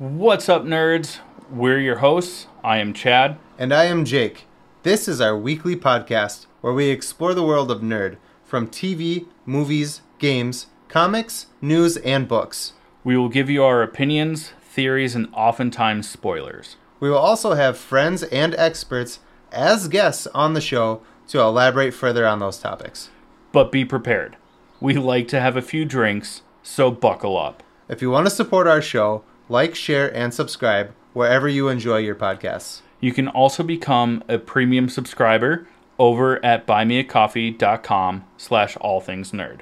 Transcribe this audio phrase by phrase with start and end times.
[0.00, 1.20] What's up, nerds?
[1.52, 2.48] We're your hosts.
[2.64, 3.38] I am Chad.
[3.56, 4.46] And I am Jake.
[4.82, 10.00] This is our weekly podcast where we explore the world of nerd from TV, movies,
[10.18, 12.72] games, comics, news, and books.
[13.04, 16.74] We will give you our opinions, theories, and oftentimes spoilers.
[16.98, 19.20] We will also have friends and experts
[19.52, 23.10] as guests on the show to elaborate further on those topics.
[23.52, 24.38] But be prepared.
[24.80, 27.62] We like to have a few drinks, so buckle up.
[27.88, 32.14] If you want to support our show, like, share, and subscribe wherever you enjoy your
[32.14, 32.80] podcasts.
[33.00, 35.66] You can also become a premium subscriber
[35.98, 39.60] over at buymeacoffee.com slash all things nerd.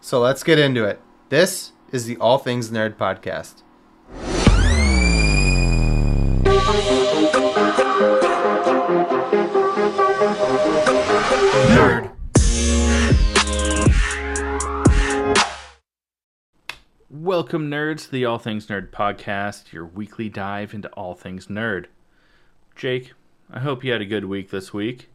[0.00, 1.00] So let's get into it.
[1.28, 3.62] This is the All Things Nerd podcast.
[17.28, 21.84] Welcome, nerds, to the All Things Nerd podcast, your weekly dive into all things nerd.
[22.74, 23.12] Jake,
[23.50, 25.10] I hope you had a good week this week.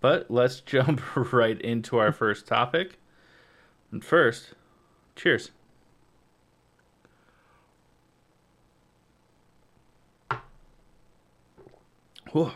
[0.00, 3.00] But let's jump right into our first topic.
[3.90, 4.54] And first,
[5.16, 5.50] cheers.
[12.30, 12.52] Whoa.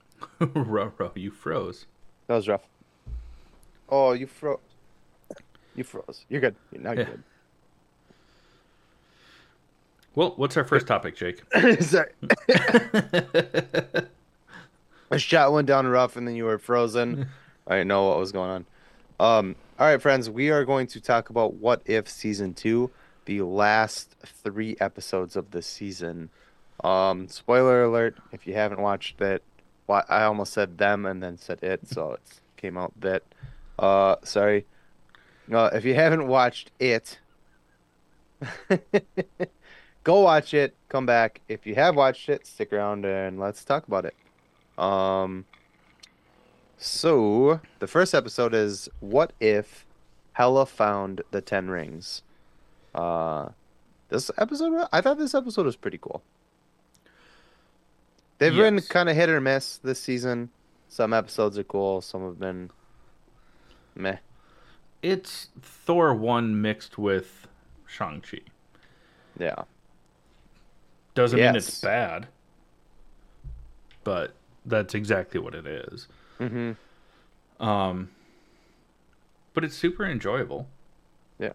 [0.40, 1.86] Roro, you froze.
[2.26, 2.66] That was rough.
[3.88, 4.58] Oh, you froze.
[5.78, 6.26] You froze.
[6.28, 6.56] You're good.
[6.72, 7.10] Now you're Yeah.
[7.10, 7.22] Good.
[10.16, 11.40] Well, what's our first topic, Jake?
[11.80, 12.10] Sorry.
[15.10, 17.28] A shot went down rough and then you were frozen.
[17.68, 18.66] I didn't know what was going on.
[19.20, 22.90] Um, all right, friends, we are going to talk about What If Season 2,
[23.26, 26.30] the last three episodes of the season.
[26.82, 29.44] Um, spoiler alert, if you haven't watched it,
[29.88, 33.22] I almost said them and then said it, so it came out that.
[33.78, 34.66] Uh, sorry.
[35.52, 37.18] Uh, if you haven't watched it,
[40.04, 41.40] go watch it, come back.
[41.48, 44.14] If you have watched it, stick around and let's talk about it.
[44.82, 45.46] Um,
[46.76, 49.86] so the first episode is what if
[50.34, 52.22] Hela found the Ten Rings?
[52.94, 53.48] Uh,
[54.08, 56.22] this episode, I thought this episode was pretty cool.
[58.38, 60.50] They've been kind of hit or miss this season.
[60.88, 62.70] Some episodes are cool, some have been
[63.96, 64.18] meh.
[65.02, 67.46] It's Thor 1 mixed with
[67.86, 68.40] Shang-Chi.
[69.38, 69.54] Yeah,
[71.14, 72.26] Doesn't mean it's bad,
[74.02, 74.34] but
[74.66, 76.08] that's exactly what it is.
[76.38, 76.72] hmm
[77.60, 78.10] Um,
[79.54, 80.66] but it's super enjoyable.
[81.38, 81.52] Yeah.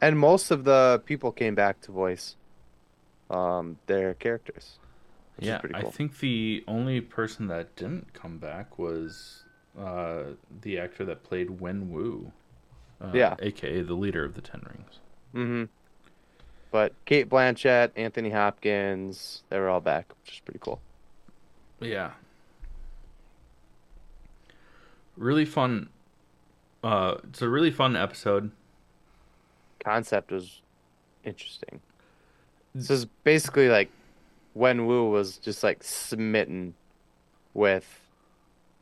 [0.00, 2.34] And most of the people came back to voice
[3.30, 4.78] um their characters.
[5.38, 9.44] yeah, pretty I think the only person that didn't come back was
[9.78, 10.22] uh,
[10.62, 12.32] the actor that played Wen Wu.
[13.00, 13.34] Uh, Yeah.
[13.40, 14.98] aka the leader of the Ten Rings.
[15.34, 15.64] Mm-hmm.
[16.70, 20.80] But Cate Blanchett, Anthony Hopkins, they were all back, which is pretty cool.
[21.80, 22.12] Yeah.
[25.16, 25.88] Really fun.
[26.82, 28.50] Uh, it's a really fun episode.
[29.80, 30.60] Concept was
[31.24, 31.80] interesting.
[32.74, 33.90] This is basically like
[34.54, 36.74] Wen Wu was just like smitten
[37.54, 38.00] with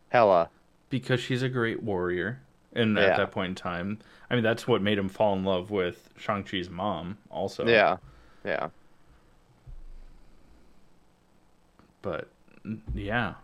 [0.08, 0.50] Hela.
[0.90, 2.40] because she's a great warrior
[2.74, 3.04] and Yeah.
[3.04, 3.98] at that point in time
[4.30, 7.96] i mean that's what made him fall in love with shang-chi's mom also Yeah,
[8.44, 8.68] yeah.
[12.02, 12.28] but
[12.94, 13.34] yeah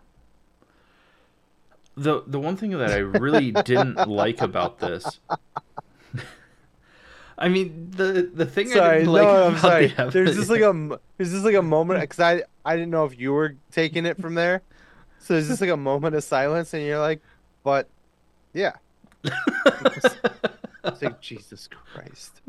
[1.97, 5.21] the the one thing that i really didn't like about this
[7.39, 9.87] i mean the the thing i Sorry, didn't no, like I'm about sorry.
[9.89, 13.05] the There's just like a there's just like a moment because I I didn't know
[13.05, 14.63] if you were taking it from there,
[15.19, 17.21] so there's just like a moment of silence, and you're like,
[17.65, 17.89] but
[18.53, 18.73] yeah.
[21.03, 22.41] Like Jesus Christ.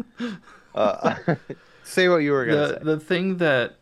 [0.73, 1.15] Uh,
[1.83, 2.79] say what you were gonna the say.
[2.83, 3.75] the thing that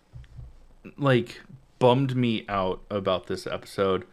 [0.97, 1.41] like
[1.77, 4.05] bummed me out about this episode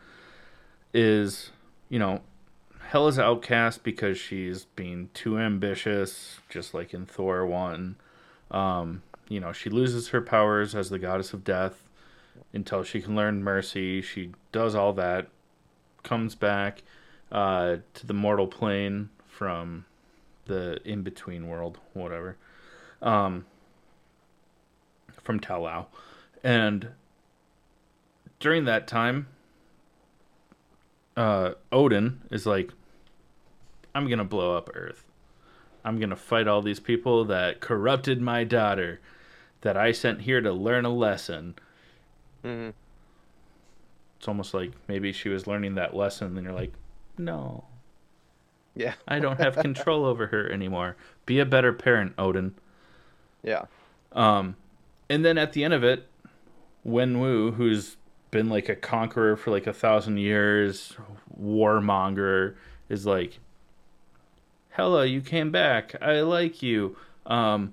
[0.95, 1.51] is
[1.89, 2.21] you know
[2.91, 7.97] Hela's outcast because she's being too ambitious just like in Thor 1
[8.51, 11.89] um you know she loses her powers as the goddess of death
[12.53, 15.29] until she can learn mercy she does all that
[16.03, 16.83] comes back
[17.33, 19.85] uh to the mortal plane from
[20.47, 22.37] the in between world whatever
[23.03, 23.45] um
[25.23, 25.87] from Ta Lo.
[26.45, 26.91] And
[28.39, 29.27] during that time,
[31.17, 32.71] uh, Odin is like,
[33.95, 35.05] I'm going to blow up Earth.
[35.85, 39.01] I'm going to fight all these people that corrupted my daughter,
[39.63, 41.57] that I sent here to learn a lesson.
[42.45, 42.73] Mhm.
[44.19, 46.73] It's almost like maybe she was learning that lesson, and then you're like,
[47.19, 47.65] no,
[48.75, 48.95] Yeah.
[49.09, 50.97] I don't have control over her anymore.
[51.25, 52.55] Be a better parent, Odin.
[53.43, 53.65] Yeah.
[54.13, 54.57] Um,
[55.09, 56.09] and then at the end of it,
[56.85, 57.97] Wen Wu, who's
[58.31, 60.97] been like a conqueror for like a thousand years,
[61.41, 62.55] warmonger,
[62.89, 63.39] is like,
[64.71, 65.95] Hela, you came back.
[66.03, 66.97] I like you.
[67.25, 67.73] Um,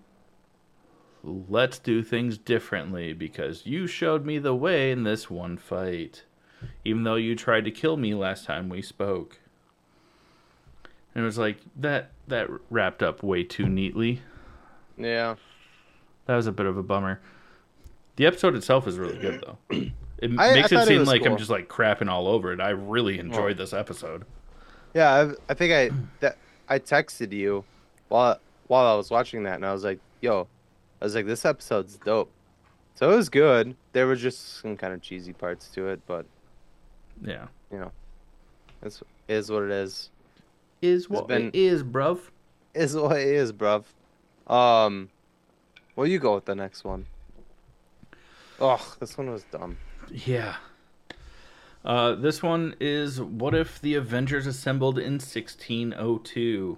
[1.24, 6.24] let's do things differently because you showed me the way in this one fight,
[6.86, 9.40] even though you tried to kill me last time we spoke.
[11.16, 14.22] And it was like that that wrapped up way too neatly.
[14.98, 15.36] Yeah.
[16.26, 17.20] That was a bit of a bummer.
[18.16, 19.58] The episode itself is really good though.
[20.20, 22.54] It I- makes I it it seem was like I'm just like crapping all over
[22.54, 22.62] it.
[22.62, 24.24] I really enjoyed this episode.
[24.94, 25.12] Yeah,
[25.50, 25.90] I, I think I
[26.22, 26.38] that
[26.70, 27.66] I texted you
[28.08, 30.48] while while I was watching that, and I was like, "Yo,"
[31.02, 32.32] I was like, "This episode's dope."
[32.96, 33.76] So it was good.
[33.92, 36.26] There were just some kind of cheesy parts to it, but
[37.22, 37.48] Yeah.
[37.72, 37.92] you know,
[38.82, 40.10] it's is what it is.
[40.82, 42.20] Is what been- it is, bruv.
[42.74, 43.86] Is what it is, bruv.
[44.48, 45.10] Um,
[45.96, 47.06] well, you go with the next one.
[48.60, 49.78] Oh, this one was dumb.
[50.10, 50.56] Yeah.
[51.86, 56.78] Uh, this one is what if the Avengers assembled in 1602?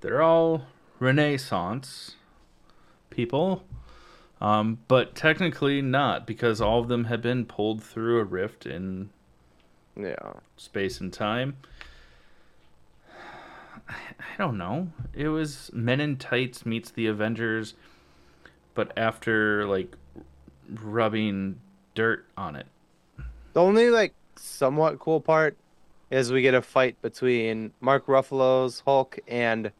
[0.00, 0.64] They're all
[0.98, 2.16] Renaissance
[3.10, 3.64] people,
[4.40, 9.10] um, but technically not because all of them had been pulled through a rift in
[9.96, 10.34] Yeah.
[10.56, 11.56] space and time.
[13.88, 14.88] I I don't know.
[15.14, 17.74] It was Men in Tights meets the Avengers,
[18.74, 19.94] but after like
[20.82, 21.60] rubbing
[21.94, 22.66] dirt on it.
[23.52, 25.56] The only like somewhat cool part
[26.10, 29.72] is we get a fight between Mark Ruffalo's Hulk and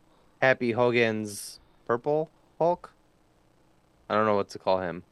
[0.43, 2.93] Happy Hogan's Purple Hulk.
[4.11, 5.05] I don't know what to call him.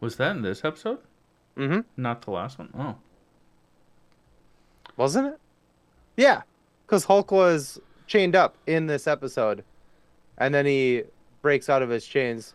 [0.00, 0.98] Was that in this episode?
[1.56, 1.80] Mm-hmm.
[1.96, 2.68] Not the last one.
[2.78, 2.96] Oh,
[4.96, 5.38] Wasn't it?
[6.16, 6.42] Yeah,
[6.86, 9.64] because Hulk was chained up in this episode,
[10.38, 11.04] and then he
[11.42, 12.54] breaks out of his chains.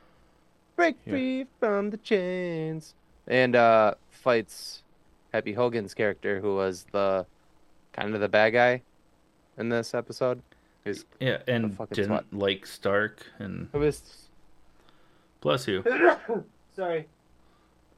[0.76, 1.12] Break Yeah.
[1.12, 2.94] free from the chains,
[3.28, 4.84] and uh, fights
[5.34, 7.26] Happy Hogan's character, who was the
[7.94, 8.82] kind of the bad guy
[9.58, 10.42] in this episode.
[10.86, 14.29] He's yeah, and didn't like Stark and It was
[15.42, 15.84] bless you.
[16.76, 17.08] sorry.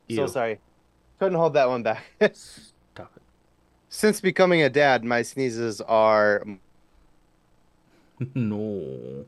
[0.08, 0.16] Ew.
[0.16, 0.60] So sorry.
[1.20, 2.04] Couldn't hold that one back.
[2.34, 3.22] Stop it.
[3.90, 6.44] Since becoming a dad, my sneezes are
[8.36, 9.26] no.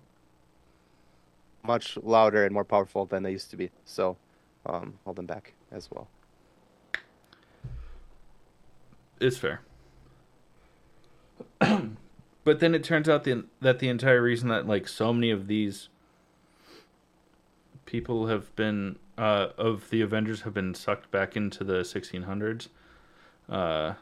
[1.63, 3.69] much louder and more powerful than they used to be.
[3.86, 4.18] So,
[4.66, 6.07] um, hold them back as well.
[9.19, 9.62] It's fair.
[12.44, 15.48] but then it turns out the, that the entire reason that like so many of
[15.48, 15.89] these
[17.94, 22.68] people have been uh, of the Avengers have been sucked back into the 1600s.
[23.48, 23.94] Uh,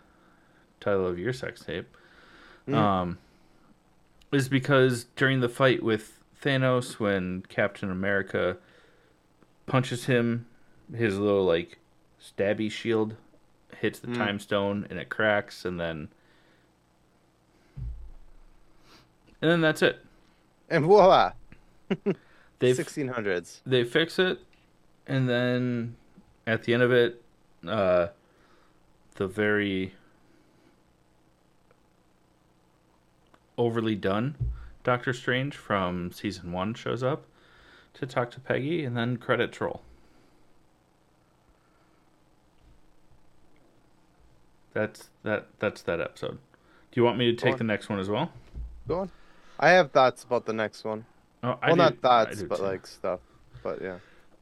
[0.80, 1.98] title of your sex tape.
[2.70, 2.74] Mm.
[2.76, 3.18] Um,
[4.32, 8.56] is because during the fight with Thanos, when Captain America
[9.66, 10.46] punches him,
[10.96, 11.78] his little like
[12.22, 13.16] stabby shield
[13.78, 14.16] hits the Mm.
[14.16, 16.08] time stone and it cracks, and then
[19.42, 20.00] and then that's it.
[20.70, 21.34] And voila,
[22.62, 23.62] They 1600s.
[23.66, 24.40] they fix it,
[25.08, 25.96] and then
[26.46, 27.22] at the end of it,
[27.68, 28.08] uh,
[29.16, 29.94] the very
[33.58, 34.36] overly done
[34.84, 37.26] Doctor Strange from season one shows up
[37.96, 39.82] to talk to Peggy, and then credit troll.
[44.74, 45.48] That's that.
[45.60, 46.38] That's that episode.
[46.92, 48.32] Do you want me to take the next one as well?
[48.88, 49.12] Go on.
[49.60, 51.06] I have thoughts about the next one.
[51.44, 52.64] Oh, I well, do- not thoughts, but too.
[52.64, 53.20] like stuff.
[53.64, 53.98] But yeah.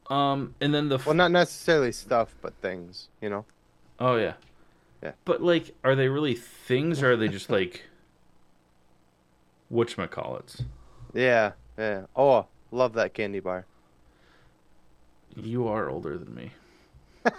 [0.09, 3.07] um, and then the f- Well, not necessarily stuff, but things.
[3.21, 3.45] You know.
[3.99, 4.33] Oh yeah.
[5.03, 5.11] Yeah.
[5.25, 7.83] But like, are they really things, or are they just like
[9.71, 10.63] whatchamacallits?
[11.13, 11.51] Yeah.
[11.77, 12.05] Yeah.
[12.15, 13.65] Oh, love that candy bar.
[15.35, 16.51] You are older than me.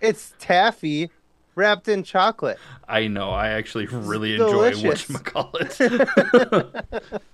[0.00, 1.08] It's taffy
[1.54, 2.58] wrapped in chocolate.
[2.86, 3.30] I know.
[3.30, 5.06] I actually really enjoy delicious.
[5.06, 6.82] whatchamacallits.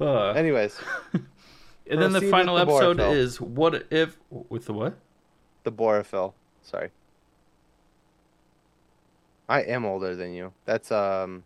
[0.00, 0.78] uh, Anyways,
[1.14, 3.14] and then the final the episode Borophyll.
[3.16, 4.96] is what if with the what?
[5.64, 6.32] the Borophyll.
[6.62, 6.90] Sorry.
[9.48, 10.52] I am older than you.
[10.64, 11.44] That's um.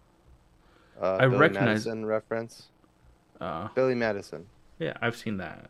[1.01, 2.69] Uh, I Billy recognize- Madison reference.
[3.41, 4.47] Uh, Billy Madison.
[4.79, 5.69] yeah, I've seen that.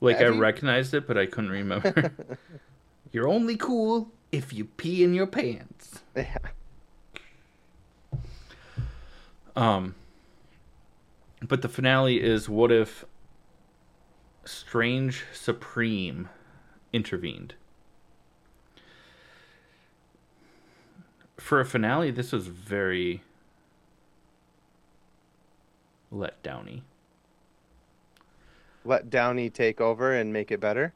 [0.00, 0.40] Like I you?
[0.40, 2.12] recognized it, but I couldn't remember.
[3.12, 6.00] You're only cool if you pee in your pants.
[6.16, 6.36] Yeah.
[9.54, 9.94] Um,
[11.42, 13.04] but the finale is what if
[14.44, 16.28] Strange Supreme
[16.92, 17.54] intervened?
[21.36, 23.22] For a finale, this was very
[26.10, 26.82] let Downey.
[28.84, 30.92] Let Downey take over and make it better.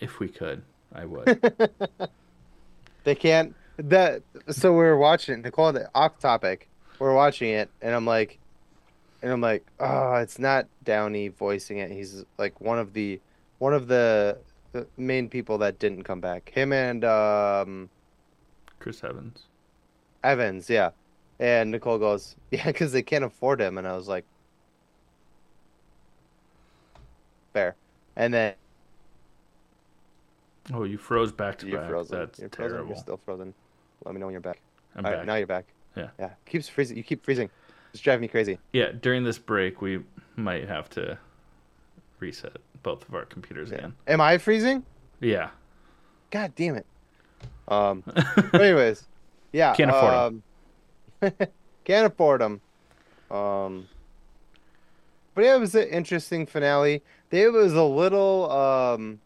[0.00, 0.62] If we could,
[0.94, 1.70] I would.
[3.04, 3.54] They can't.
[3.78, 5.42] That so we are watching it.
[5.42, 6.68] Nicole, off topic.
[6.98, 8.38] We're watching it, and I'm like,
[9.22, 11.90] and I'm like, oh, it's not Downey voicing it.
[11.90, 13.20] He's like one of the
[13.58, 14.38] one of the,
[14.72, 16.50] the main people that didn't come back.
[16.50, 17.88] Him and um,
[18.80, 19.44] Chris Evans.
[20.24, 20.90] Evans, yeah.
[21.38, 23.78] And Nicole goes, yeah, because they can't afford him.
[23.78, 24.24] And I was like,
[27.52, 27.76] fair.
[28.16, 28.54] And then
[30.72, 31.90] Oh, you froze back to you're back.
[31.90, 32.18] frozen.
[32.18, 32.70] That's you're frozen.
[32.70, 32.88] terrible.
[32.94, 33.52] You're still frozen.
[34.04, 34.60] Let me know when you're back.
[34.94, 35.26] I'm All right, back.
[35.26, 35.66] now you're back.
[35.96, 36.08] Yeah.
[36.18, 36.30] Yeah.
[36.46, 36.96] Keeps freezing.
[36.96, 37.50] You keep freezing.
[37.92, 38.58] It's driving me crazy.
[38.72, 40.02] Yeah, during this break, we
[40.36, 41.18] might have to
[42.20, 43.78] reset both of our computers Yeah.
[43.78, 43.94] again.
[44.08, 44.84] Am I freezing?
[45.20, 45.50] Yeah.
[46.30, 46.86] God damn it.
[47.68, 48.02] Um.
[48.54, 49.06] Anyways,
[49.52, 49.74] yeah.
[49.74, 50.42] Can't afford um,
[51.84, 52.60] can't afford them.
[53.30, 53.88] Um.
[55.34, 57.02] But yeah, it was an interesting finale.
[57.30, 59.20] It was a little um.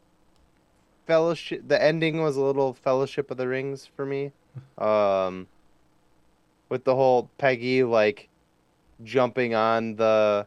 [1.06, 1.62] Fellowship.
[1.68, 4.32] The ending was a little Fellowship of the Rings for me.
[4.78, 5.46] Um.
[6.68, 8.28] With the whole Peggy like
[9.02, 10.46] jumping on the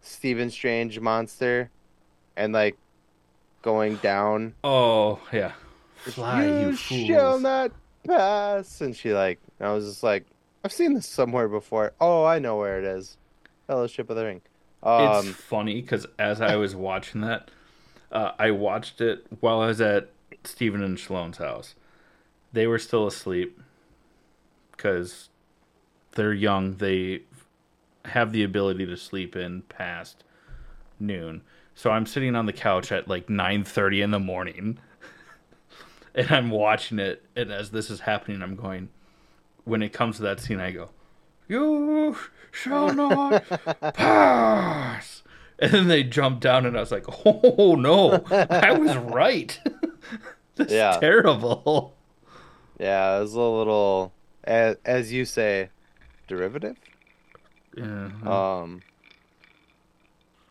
[0.00, 1.70] Stephen Strange monster,
[2.36, 2.76] and like
[3.62, 5.52] going down oh, yeah.
[5.96, 7.72] Fly, you, shall not
[8.06, 8.80] pass.
[8.80, 10.24] And she like, I was just like,
[10.64, 11.92] I've seen this somewhere before.
[12.00, 13.16] Oh, I know where it is.
[13.66, 14.40] Fellowship of the Ring.
[14.82, 17.50] It's Um, funny because as I was watching that,
[18.12, 20.08] uh, I watched it while I was at
[20.44, 21.74] Stephen and Shalom's house.
[22.52, 23.60] They were still asleep
[24.70, 25.27] because
[26.18, 26.74] they're young.
[26.76, 27.22] They
[28.04, 30.24] have the ability to sleep in past
[31.00, 31.42] noon.
[31.74, 34.78] So I'm sitting on the couch at like 9:30 in the morning,
[36.14, 37.24] and I'm watching it.
[37.36, 38.90] And as this is happening, I'm going.
[39.64, 40.90] When it comes to that scene, I go,
[41.48, 42.16] "You
[42.50, 43.44] shall not
[43.94, 45.22] pass."
[45.60, 49.58] And then they jump down, and I was like, "Oh no, I was right.
[50.56, 50.98] That's Yeah.
[51.00, 51.94] terrible."
[52.80, 54.12] yeah, it was a little,
[54.44, 55.70] as, as you say,
[56.28, 56.76] derivative.
[57.76, 58.10] Yeah.
[58.24, 58.82] Um,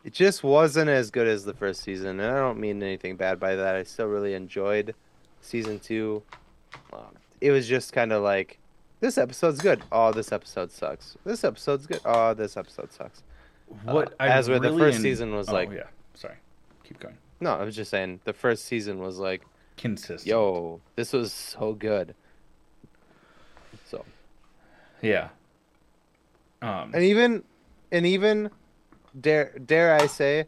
[0.04, 3.40] it just wasn't as good as the first season, and I don't mean anything bad
[3.40, 3.74] by that.
[3.74, 4.94] I still really enjoyed
[5.40, 6.22] season two.
[6.92, 8.58] Um, it was just kind of like,
[9.00, 9.82] this episode's good.
[9.92, 11.16] Oh, this episode sucks.
[11.24, 12.00] This episode's good.
[12.04, 13.22] Oh, this episode sucks.
[13.84, 15.84] what uh, as with the really first season was oh, like- yeah.
[16.14, 16.36] Sorry,
[16.84, 17.16] keep going.
[17.40, 19.42] No, I was just saying the first season was like,
[19.76, 20.26] Consistent.
[20.26, 22.14] yo, this was so good.
[23.86, 24.04] So,
[25.02, 25.28] Yeah.
[26.60, 26.90] Um.
[26.94, 27.44] and even,
[27.92, 28.50] and even,
[29.20, 30.46] dare dare I say,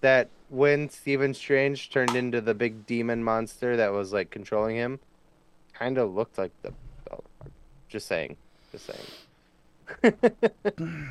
[0.00, 4.98] that when Stephen Strange turned into the big demon monster that was like controlling him,
[5.72, 6.72] kind of looked like the.
[7.12, 7.20] Oh,
[7.88, 8.36] just saying,
[8.72, 10.14] just saying.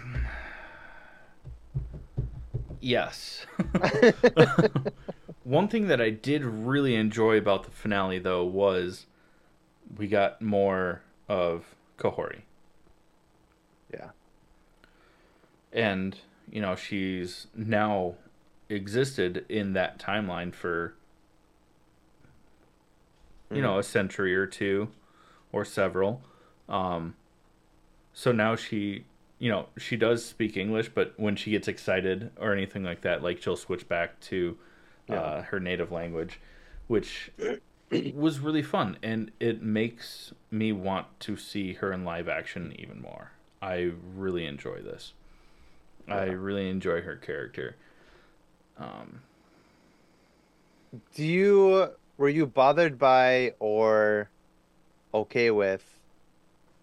[2.81, 3.45] Yes.
[5.43, 9.05] One thing that I did really enjoy about the finale, though, was
[9.97, 12.41] we got more of Kahori.
[13.93, 14.09] Yeah.
[15.73, 16.17] And,
[16.49, 18.15] you know, she's now
[18.69, 20.93] existed in that timeline for,
[23.53, 24.89] you know, a century or two
[25.51, 26.21] or several.
[26.69, 27.15] Um,
[28.13, 29.05] so now she,
[29.39, 33.23] you know, she does speak English, but when she gets excited or anything like that,
[33.23, 34.57] like she'll switch back to
[35.09, 35.41] uh, Yeah.
[35.43, 36.39] her native language,
[36.87, 37.31] which
[38.13, 38.97] was really fun.
[39.03, 43.31] And it makes me want to see her in live action even more.
[43.61, 45.13] I really enjoy this.
[46.07, 47.75] I really enjoy her character.
[48.77, 49.21] Um,
[51.15, 54.29] Do you were you bothered by or
[55.13, 55.99] okay with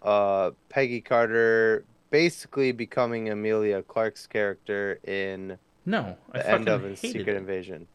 [0.01, 7.27] uh Peggy Carter basically becoming Emilia Clarke's character in no, I the end of Secret
[7.29, 7.35] it.
[7.35, 7.87] Invasion?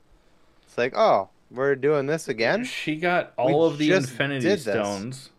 [0.66, 2.64] It's like, oh, we're doing this again?
[2.64, 4.56] She got We all of the Infinity.
[4.56, 5.30] Stones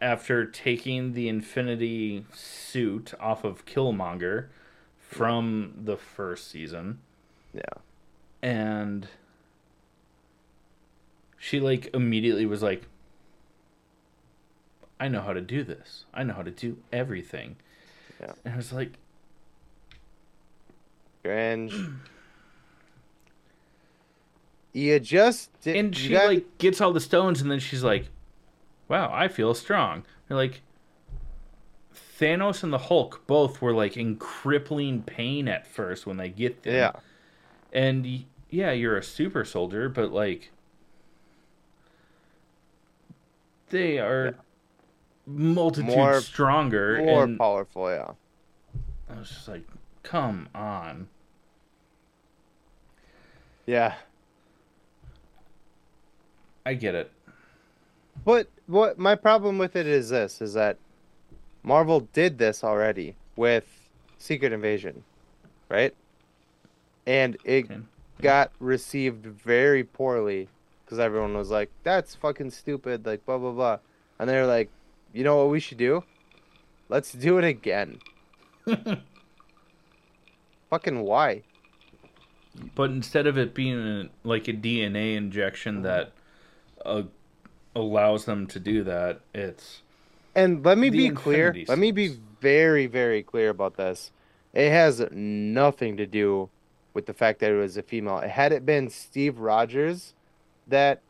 [0.00, 4.48] after taking the Infinity suit off of Killmonger
[5.08, 6.98] from the first season,
[7.52, 7.62] Yeah.
[8.42, 9.06] and
[11.38, 12.82] she like immediately was like,
[14.98, 16.04] "I know how to do this.
[16.14, 17.56] I know how to do everything."
[18.20, 18.32] Yeah.
[18.44, 18.92] and I was like,
[21.20, 21.72] Strange.
[24.72, 28.08] you just did and she got- like gets all the stones and then she's like
[28.88, 30.60] wow i feel strong and like
[32.24, 36.62] thanos and the hulk both were like in crippling pain at first when they get
[36.62, 36.92] there Yeah.
[37.72, 40.50] and yeah you're a super soldier but like
[43.70, 44.34] they are
[45.26, 48.12] multitude More- stronger More and powerful, yeah.
[49.10, 49.66] I was just like,
[50.02, 51.08] come on.
[53.66, 53.94] Yeah.
[56.66, 57.10] I get it.
[58.24, 60.78] But what my problem with it is this is that
[61.64, 63.64] Marvel did this already with
[64.18, 65.02] Secret Invasion,
[65.70, 65.94] right?
[67.06, 67.80] And it Okay.
[68.20, 70.48] got received very poorly
[70.84, 73.78] because everyone was like, "That's fucking stupid," like blah blah blah,
[74.18, 74.68] and they're like,
[75.12, 76.04] "You know what we should do?
[76.88, 77.98] Let's do it again."
[80.70, 81.42] fucking why?
[82.74, 86.12] But instead of it being a, like a DNA injection that
[86.84, 87.04] uh,
[87.74, 89.82] allows them to do that, it's
[90.34, 91.48] And let me The be clear.
[91.48, 94.10] Infinity Let me be very, very clear about this.
[94.52, 96.50] It has nothing to do
[96.92, 98.18] with the fact that it was a female.
[98.20, 100.14] Had it been Steve Rogers
[100.66, 101.00] that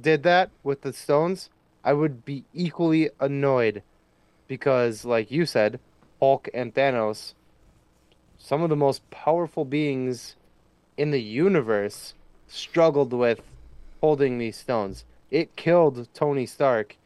[0.00, 1.50] did that with the stones,
[1.82, 3.82] I would be equally annoyed
[4.46, 5.80] because, like you said,
[6.20, 7.34] Hulk and Thanos,
[8.38, 10.36] some of the most powerful beings
[10.96, 12.14] in the universe,
[12.46, 13.40] struggled with
[14.00, 15.04] holding these stones.
[15.30, 16.96] It killed Tony Stark,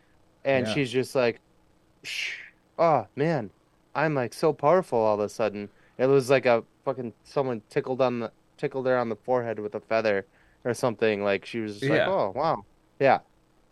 [0.44, 0.74] and Yeah.
[0.74, 1.40] she's just like,
[2.02, 2.36] Shh.
[2.78, 3.50] oh man,
[3.94, 5.68] I'm like so powerful all of a sudden.
[5.98, 9.74] It was like a fucking someone tickled on the tickled her on the forehead with
[9.74, 10.26] a feather
[10.64, 11.22] or something.
[11.24, 12.64] Like she was just like, oh wow,
[13.00, 13.20] yeah.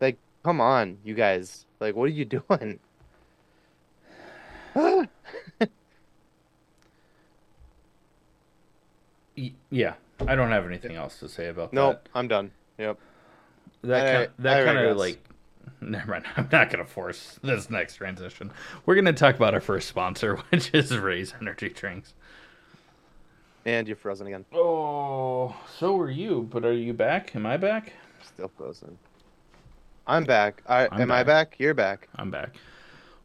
[0.01, 1.67] Like come on, you guys.
[1.81, 2.79] Like what are you doing?
[9.71, 9.95] yeah.
[10.27, 12.09] I don't have anything else to say about no, that.
[12.15, 12.51] No, I'm done.
[12.79, 12.99] Yep.
[13.83, 15.19] That I- kind, that I kind of like.
[15.91, 16.25] Never mind.
[16.37, 18.53] I'm not gonna force this next transition.
[18.87, 22.15] We're gonna talk about our first sponsor, which is Raze Energy Drinks.
[23.65, 24.45] And you're frozen again.
[24.53, 26.49] Oh, so are you?
[26.51, 27.35] But are you back?
[27.37, 27.93] Am I back?
[28.23, 28.99] Still frozen.
[30.07, 30.63] I'm back.
[30.67, 31.51] I I'm am I back.
[31.51, 31.61] back?
[31.61, 32.09] You're back.
[32.17, 32.57] I'm back.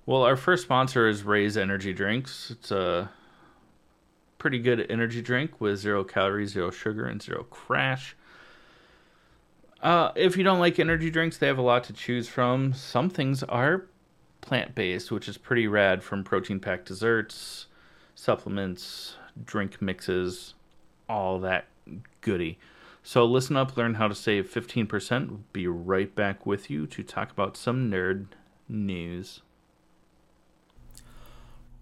[0.06, 2.52] Well, our first sponsor is Raze Energy Drinks.
[2.52, 3.10] It's a
[4.38, 8.16] pretty good energy drink with zero calories, zero sugar, and zero crash.
[9.82, 12.74] Uh, if you don't like energy drinks, they have a lot to choose from.
[12.74, 13.86] Some things are
[14.42, 17.68] plant based, which is pretty rad from protein packed desserts,
[18.16, 20.56] supplements, drink mixes,
[21.08, 21.68] all that
[22.22, 22.58] goody.
[23.04, 25.30] So listen up, learn how to save 15%.
[25.30, 28.28] We'll be right back with you to talk about some nerd
[28.68, 29.42] news.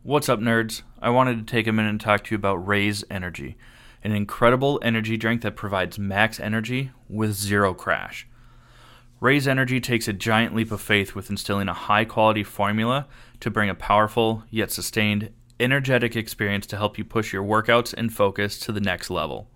[0.04, 0.84] What's up, nerds?
[1.02, 3.58] I wanted to take a minute and talk to you about Raze Energy,
[4.06, 8.28] an incredible energy drink that provides max energy with zero crash.
[9.20, 13.08] Raze Energy takes a giant leap of faith with instilling a high quality formula
[13.40, 18.14] to bring a powerful yet sustained energetic experience to help you push your workouts and
[18.14, 19.50] focus to the next level.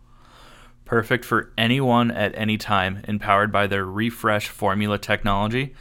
[0.83, 5.75] Perfect for anyone at any time, empowered by their refresh formula technology.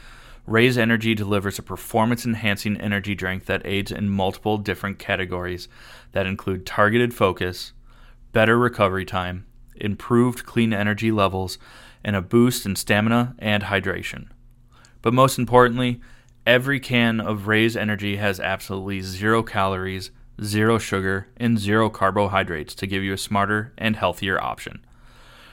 [0.47, 5.69] Raze Energy delivers a performance enhancing energy drink that aids in multiple different categories
[6.13, 7.73] that include targeted focus,
[8.33, 11.59] better recovery time, improved clean energy levels,
[12.05, 14.29] and a boost in stamina and hydration.
[15.03, 16.01] But most importantly,
[16.47, 20.11] every can of Raze Energy has absolutely zero calories,
[20.43, 24.85] zero sugar, and zero carbohydrates to give you a smarter and healthier option.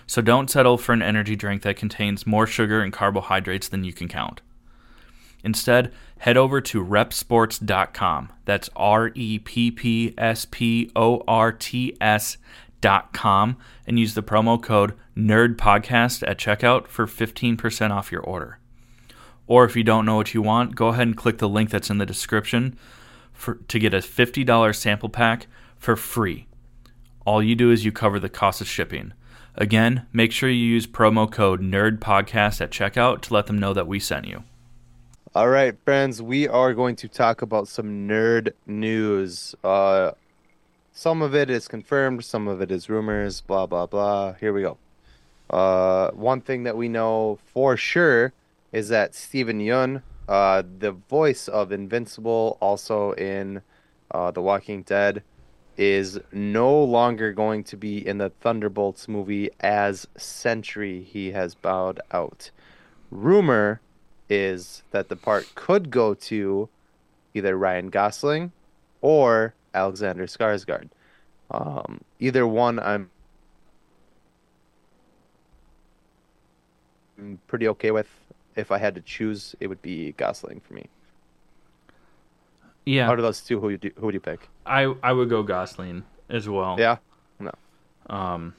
[0.08, 3.94] So don't settle for an energy drink that contains more sugar and carbohydrates than you
[3.94, 4.42] can count.
[5.44, 8.30] Instead, head over to reppsports.com.
[8.46, 11.96] That's R E P P S P O R T
[12.86, 18.60] S.com and use the promo code NERDPODCAST at checkout for 15% off your order.
[19.48, 21.90] Or if you don't know what you want, go ahead and click the link that's
[21.90, 22.78] in the description
[23.34, 26.48] for, to get a $50 sample pack for free.
[27.26, 29.14] All you do is you cover the cost of shipping.
[29.56, 33.88] Again, make sure you use promo code NERDPODCAST at checkout to let them know that
[33.88, 34.44] we sent you.
[35.34, 39.54] All right, friends, we are going to talk about some nerd news.
[39.64, 40.12] Uh,
[40.96, 44.32] some of it is confirmed, some of it is rumors, blah, blah, blah.
[44.40, 44.78] Here we go.
[45.50, 48.32] Uh, one thing that we know for sure
[48.72, 53.62] is that Steven Yeun, uh, the voice of Invincible, also in
[54.10, 55.22] uh, The Walking Dead,
[55.76, 61.04] is no longer going to be in the Thunderbolts movie as Sentry.
[61.04, 62.52] He has bowed out.
[63.12, 63.82] Rumor
[64.30, 66.70] is that the part could go to
[67.34, 68.54] either Ryan Gosling
[69.02, 70.90] or Alexander Skarsgård.
[71.52, 73.10] Um, either one, I'm
[77.48, 78.08] pretty okay with.
[78.56, 80.88] If I had to choose, it would be Gosling for me.
[82.86, 84.48] Yeah, Out of those two, who would you, who would you pick?
[84.66, 86.78] I I would go Gosling as well.
[86.80, 86.98] Yeah,
[87.40, 87.52] No.
[88.08, 88.54] Um.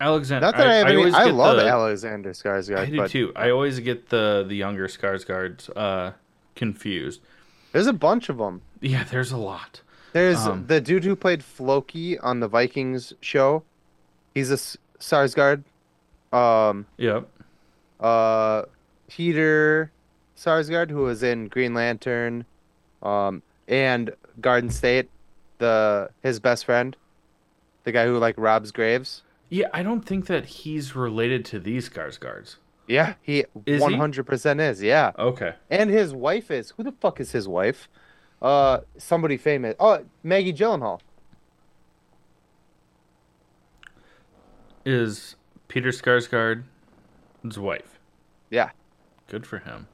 [0.00, 0.46] Alexander.
[0.46, 2.78] not that I, have any, always I love the, Alexander Skarsgård.
[2.78, 3.32] I do but too.
[3.34, 6.12] I always get the the younger Skarsgårds uh,
[6.54, 7.20] confused.
[7.72, 8.62] There's a bunch of them.
[8.80, 9.82] Yeah, there's a lot.
[10.12, 13.62] There's Um, the dude who played Floki on the Vikings show.
[14.34, 15.64] He's a S- Sarsgaard.
[16.32, 17.28] Um, Yep.
[18.00, 18.62] uh,
[19.08, 19.90] Peter
[20.36, 22.44] Sarsgaard, who was in Green Lantern,
[23.02, 25.08] um, and Garden State,
[25.58, 26.96] the his best friend,
[27.84, 29.22] the guy who like robs graves.
[29.50, 32.56] Yeah, I don't think that he's related to these Skarsgårds.
[32.88, 34.82] Yeah, he one hundred percent is.
[34.82, 35.54] Yeah, Okay.
[35.70, 37.88] and his wife is who the fuck is his wife?
[38.40, 39.74] Uh, somebody famous.
[39.78, 41.00] Oh, Maggie Gyllenhaal.
[44.84, 45.36] Is
[45.68, 47.98] Peter Skarsgård's wife.
[48.50, 48.70] Yeah.
[49.28, 49.86] Good for him.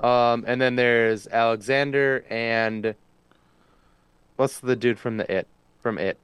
[0.00, 2.94] Um, and then there's Alexander and
[4.36, 5.46] what's the dude from the It
[5.80, 6.18] from It?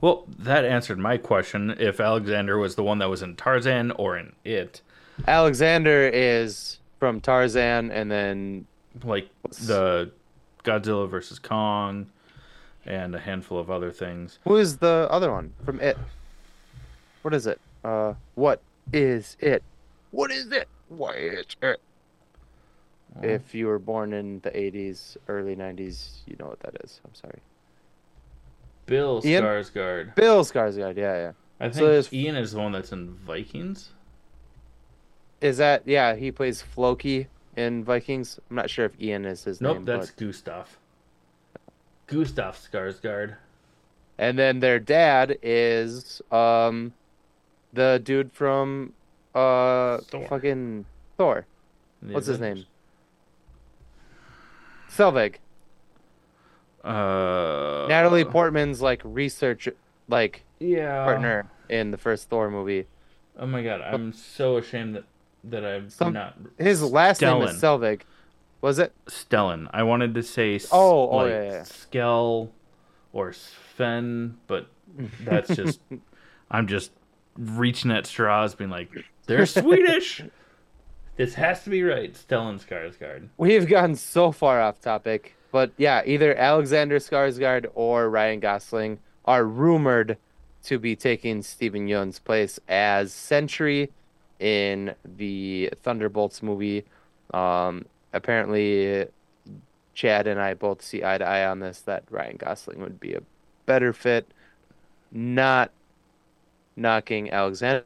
[0.00, 4.16] Well, that answered my question if Alexander was the one that was in Tarzan or
[4.16, 4.80] in It.
[5.26, 8.66] Alexander is from Tarzan, and then
[9.04, 9.28] Like
[9.66, 10.10] the
[10.64, 12.06] Godzilla versus Kong
[12.86, 14.38] and a handful of other things.
[14.44, 15.96] who is the other one from It?
[17.22, 17.60] What is it?
[17.84, 18.60] Uh, what
[18.92, 19.62] is it?
[20.10, 20.68] What is it?
[20.88, 21.80] What is it?
[23.22, 27.00] If you were born in the '80s, early '90s, you know what that is.
[27.04, 27.40] I'm sorry.
[28.86, 29.42] Bill Ian?
[29.44, 30.14] Skarsgård.
[30.14, 30.96] Bill Skarsgård.
[30.96, 31.32] Yeah, yeah.
[31.58, 33.90] I think So Ian is the one that's in Vikings.
[35.40, 36.14] Is that yeah?
[36.16, 38.38] He plays Floki in Vikings.
[38.50, 39.84] I'm not sure if Ian is his Nope, name.
[39.86, 40.66] Nope, that's but- Gustaf.
[42.08, 43.36] Gustaf Skarsgård.
[44.18, 46.92] And then their dad is um,
[47.72, 48.92] the dude from
[49.34, 50.26] uh Thor.
[50.28, 50.84] fucking
[51.16, 51.46] Thor.
[52.02, 52.66] The What's his name?
[54.90, 55.36] Selvig.
[56.82, 59.68] Uh, Natalie Portman's like research
[60.08, 61.04] like Yeah.
[61.04, 62.86] partner in the first Thor movie.
[63.38, 65.04] Oh my god, I'm so ashamed that
[65.44, 68.02] that I'm Some- not His last name is Selvig.
[68.60, 68.92] Was it?
[69.06, 69.68] Stellan.
[69.72, 71.62] I wanted to say s- Oh, oh, like yeah, yeah.
[71.62, 72.50] Skell
[73.12, 74.66] or Sven, but
[75.24, 75.80] that's just
[76.50, 76.92] I'm just
[77.38, 78.90] reaching at straws, being like,
[79.26, 80.22] they're Swedish.
[81.16, 82.12] this has to be right.
[82.12, 83.28] Stellan Skarsgård.
[83.38, 89.44] We've gotten so far off topic, but yeah, either Alexander Skarsgård or Ryan Gosling are
[89.44, 90.18] rumored
[90.64, 93.90] to be taking Steven Yeun's place as Sentry
[94.40, 96.84] in the Thunderbolts movie.
[97.32, 99.06] Um, apparently,
[99.94, 103.14] Chad and I both see eye to eye on this that Ryan Gosling would be
[103.14, 103.22] a
[103.66, 104.26] better fit.
[105.12, 105.70] Not
[106.76, 107.84] knocking Alexander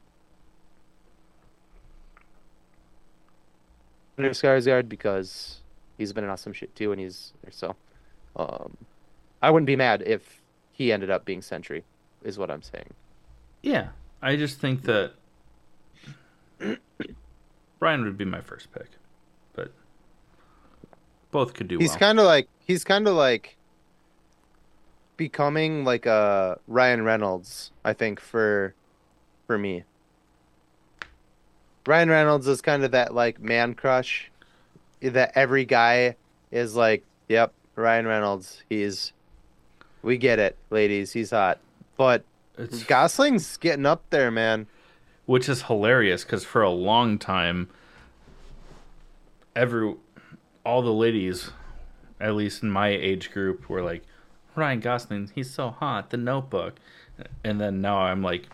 [4.19, 5.61] Skarsgård because
[5.99, 7.75] he's been in awesome shit too, and he's so.
[8.37, 8.77] Um,
[9.43, 10.41] I wouldn't be mad if
[10.73, 11.85] he ended up being Sentry,
[12.23, 12.93] is what I'm saying.
[13.63, 13.89] Yeah,
[14.23, 15.13] I just think that
[17.79, 18.89] Brian would be my first pick,
[19.55, 19.73] but
[21.31, 21.99] both could do He's well.
[21.99, 23.57] kind of like he's kind of like
[25.17, 28.75] becoming like a Ryan Reynolds, I think for
[29.47, 29.85] for me.
[31.87, 34.31] Ryan Reynolds is kind of that like man crush
[35.03, 36.17] that every guy
[36.51, 39.13] is like, "Yep, Ryan Reynolds, he's
[40.03, 41.59] we get it, ladies, he's hot."
[41.97, 42.25] But
[42.57, 44.67] It's Gosling's getting up there, man.
[45.27, 47.69] Which is hilarious because for a long time
[49.57, 49.95] every
[50.65, 51.51] all the ladies
[52.21, 54.03] at least in my age group were like
[54.55, 56.75] ryan gosling he's so hot the notebook
[57.45, 58.49] and then now i'm like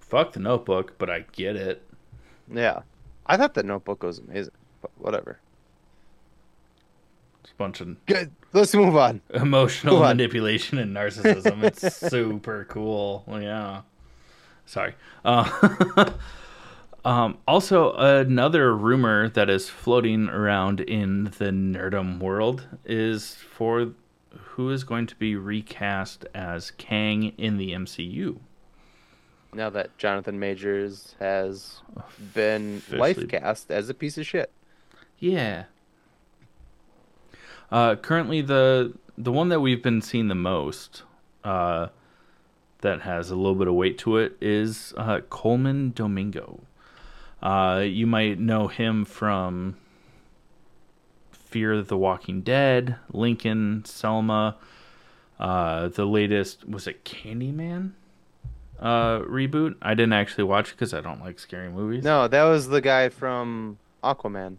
[0.00, 1.82] fuck the notebook but i get it
[2.52, 2.80] Yeah.
[3.26, 5.38] I thought the notebook was amazing, but whatever.
[7.44, 8.32] it's a bunch of Good.
[8.52, 9.20] Let's move on.
[9.32, 10.16] emotional Go on.
[10.16, 13.82] manipulation and narcissism it's super cool yeah
[14.70, 16.12] sorry uh,
[17.04, 23.92] um, also another rumor that is floating around in the nerdum world is for
[24.30, 28.38] who is going to be recast as kang in the mcu
[29.52, 31.80] Now that Jonathan Majors has
[32.34, 34.50] been life cast as a piece of shit.
[35.18, 35.64] Yeah.
[37.70, 41.02] Uh, currently, the the one that we've been seeing the most,
[41.44, 41.88] uh,
[42.82, 46.60] that has a little bit of weight to it, is uh, Colman Domingo.
[47.42, 49.76] Uh, you might know him from
[51.32, 54.56] Fear of the Walking Dead, Lincoln, Selma.
[55.38, 57.92] Uh, the latest was it Candyman
[58.80, 59.76] uh, reboot.
[59.82, 62.02] I didn't actually watch it because I don't like scary movies.
[62.02, 64.56] No, that was the guy from Aquaman.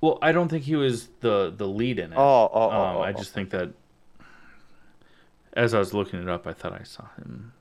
[0.00, 2.16] Well, I don't think he was the the lead in it.
[2.16, 3.12] Oh, oh, oh, um, oh, I oh.
[3.12, 3.72] just think that
[5.54, 7.52] as I was looking it up, I thought I saw him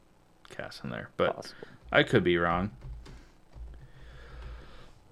[0.49, 1.67] cast in there, but Possible.
[1.91, 2.71] I could be wrong.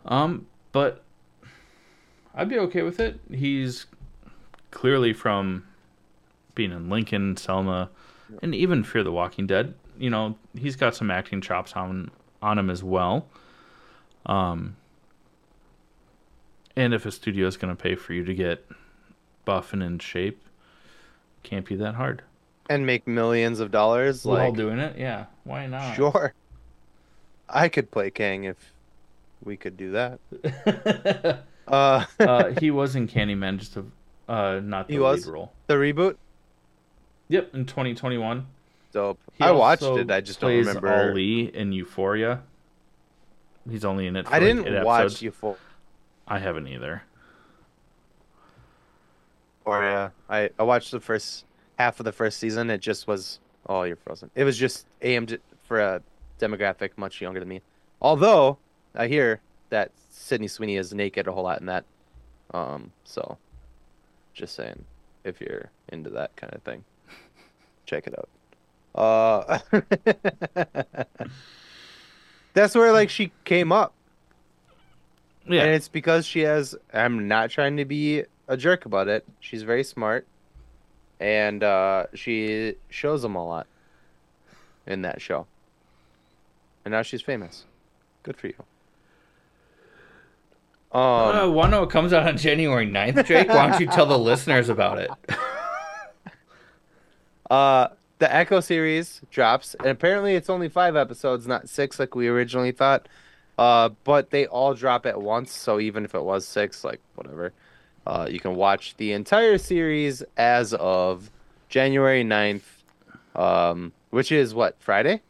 [0.05, 1.03] Um, but
[2.33, 3.19] I'd be okay with it.
[3.31, 3.85] He's
[4.71, 5.67] clearly from
[6.55, 7.89] being in Lincoln, Selma,
[8.41, 9.75] and even Fear the Walking Dead.
[9.97, 12.09] You know, he's got some acting chops on
[12.41, 13.27] on him as well.
[14.25, 14.75] Um,
[16.75, 18.65] and if a studio is going to pay for you to get
[19.45, 20.43] buff and in shape,
[21.43, 22.23] can't be that hard.
[22.69, 24.25] And make millions of dollars.
[24.25, 25.25] All Like, doing it, yeah.
[25.43, 25.95] Why not?
[25.95, 26.33] sure.
[27.49, 28.55] I could play Kang if
[29.43, 30.19] we could do that.
[31.67, 33.85] Uh, uh, he was in Candyman, just a,
[34.27, 35.27] uh, not the He lead was?
[35.27, 35.53] role.
[35.67, 36.17] the reboot,
[37.29, 38.45] Yep, in 2021.
[38.91, 39.19] dope.
[39.37, 40.11] He I watched it.
[40.11, 40.91] I just don't remember.
[40.91, 42.41] Ali in Euphoria.
[43.69, 44.27] He's only in it.
[44.27, 45.21] For I didn't eight watch.
[45.21, 45.59] Euphoria.
[46.27, 47.03] I haven't either.
[49.63, 51.45] Or yeah, I I watched the first
[51.81, 52.69] half of the first season.
[52.69, 53.39] It just was.
[53.67, 54.29] Oh, you're frozen.
[54.35, 56.01] It was just aimed for a
[56.39, 57.61] demographic much younger than me.
[58.01, 58.57] Although
[58.95, 61.85] I hear that Sydney Sweeney is naked a whole lot in that.
[62.53, 62.91] Um.
[63.03, 63.37] So,
[64.33, 64.83] just saying,
[65.23, 66.83] if you're into that kind of thing,
[67.85, 68.29] check it out.
[68.93, 69.59] Uh.
[72.53, 73.93] that's where like she came up.
[75.47, 76.75] Yeah, And it's because she has.
[76.93, 79.25] I'm not trying to be a jerk about it.
[79.39, 80.27] She's very smart,
[81.21, 83.67] and uh, she shows them a lot
[84.87, 85.45] in that show.
[86.83, 87.65] And now she's famous.
[88.23, 88.55] Good for you.
[90.91, 93.47] Um, uh, Wano comes out on January 9th, Jake.
[93.47, 95.11] Why don't you tell the listeners about it?
[97.49, 102.27] uh, the Echo series drops, and apparently it's only five episodes, not six like we
[102.27, 103.07] originally thought.
[103.57, 107.53] Uh, but they all drop at once, so even if it was six, like whatever,
[108.11, 111.31] uh, you can watch the entire series as of
[111.69, 112.63] January 9th,
[113.35, 115.21] um, which is what Friday.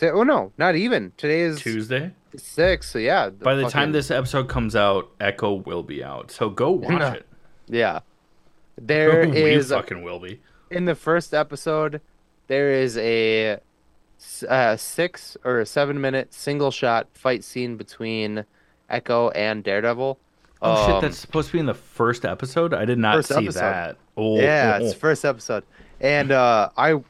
[0.00, 1.12] Oh no, not even.
[1.16, 2.12] Today is Tuesday.
[2.36, 2.92] six.
[2.92, 3.30] So yeah.
[3.30, 6.30] By the time this episode comes out, Echo will be out.
[6.30, 7.26] So go watch it.
[7.66, 7.98] yeah,
[8.80, 10.40] there we is fucking will be.
[10.70, 12.00] in the first episode,
[12.46, 13.58] there is a,
[14.48, 18.44] uh, six or a seven minute single shot fight scene between
[18.88, 20.16] Echo and Daredevil.
[20.60, 22.74] Oh shit, Um, that's supposed to be in the first episode.
[22.74, 23.60] I did not see episode.
[23.60, 23.96] that.
[24.16, 25.62] Oh, yeah, oh, it's first episode,
[26.00, 27.00] and uh, I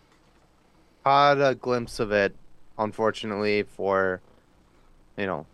[1.05, 2.35] caught a glimpse of it.
[2.81, 4.21] Unfortunately for,
[5.17, 5.47] you know,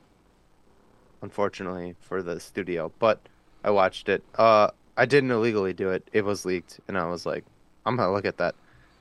[1.23, 3.19] unfortunately for the studio, but
[3.63, 4.23] I watched it.
[4.35, 6.07] Uh, I didn't illegally do it.
[6.13, 7.45] It was leaked, and I was like,
[7.87, 8.55] I'm gonna look at that,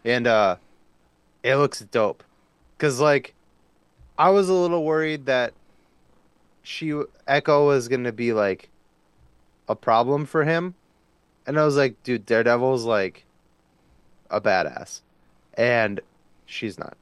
[0.06, 0.56] and uh,
[1.44, 2.24] it looks dope,
[2.78, 3.34] cause like,
[4.18, 5.54] I was a little worried that
[6.62, 6.94] she
[7.28, 8.70] Echo was gonna be like
[9.68, 10.76] a problem for him,
[11.48, 13.26] and I was like, dude, Daredevil's like
[14.30, 15.02] a badass,
[15.56, 16.00] and
[16.46, 16.96] she's not.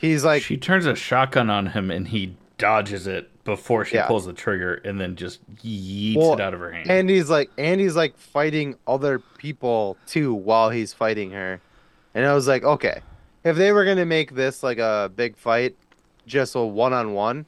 [0.00, 4.06] He's like, she turns a shotgun on him and he dodges it before she Yeah.
[4.06, 6.88] pulls the trigger and then just yeets Well, it out of her hand.
[6.90, 11.60] and he's like, and he's like fighting other people too while he's fighting her,
[12.14, 13.00] and I was like, okay,
[13.44, 15.74] if they were gonna make this like a big fight,
[16.26, 17.46] just a one on one,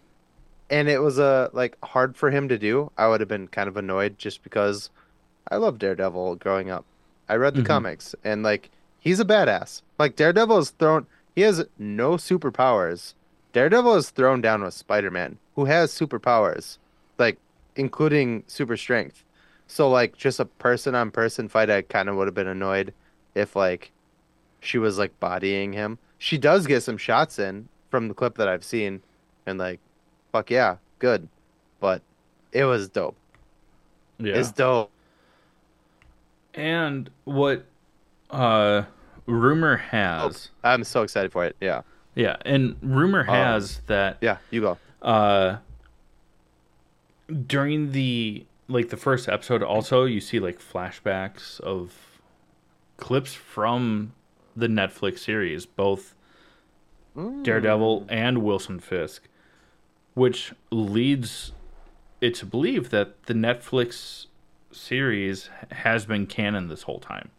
[0.70, 3.68] and it was a like hard for him to do, I would have been kind
[3.68, 4.90] of annoyed just because
[5.50, 6.84] I love Daredevil growing up.
[7.28, 7.66] I read the Mhm.
[7.66, 9.82] comics and like he's a badass.
[9.98, 13.14] Like Daredevil is thrown he has no superpowers.
[13.52, 16.78] Daredevil is thrown down with Spider-Man, who has superpowers,
[17.18, 17.38] like
[17.76, 19.24] including super strength.
[19.66, 22.92] So like just a person on person fight I kind of would have been annoyed
[23.34, 23.92] if like
[24.60, 25.98] she was like bodying him.
[26.18, 29.02] She does get some shots in from the clip that I've seen
[29.46, 29.80] and like
[30.32, 31.28] fuck yeah, good.
[31.80, 32.02] But
[32.52, 33.16] it was dope.
[34.18, 34.34] yeah.
[34.34, 34.90] It's dope.
[36.54, 37.64] And what
[38.30, 38.82] uh
[39.26, 41.56] rumor has I'm so excited for it.
[41.60, 41.82] Yeah.
[42.14, 44.78] Yeah, and rumor has that Yeah, you go.
[45.02, 45.56] uh
[47.46, 51.92] during the like the first episode also you see like flashbacks of
[52.96, 54.12] clips from
[54.56, 56.14] the Netflix series, both
[57.42, 59.28] Daredevil and Wilson Fisk,
[60.20, 61.52] which leads
[62.20, 64.26] it to believe that the Netflix
[64.70, 67.30] series has been canon this whole time.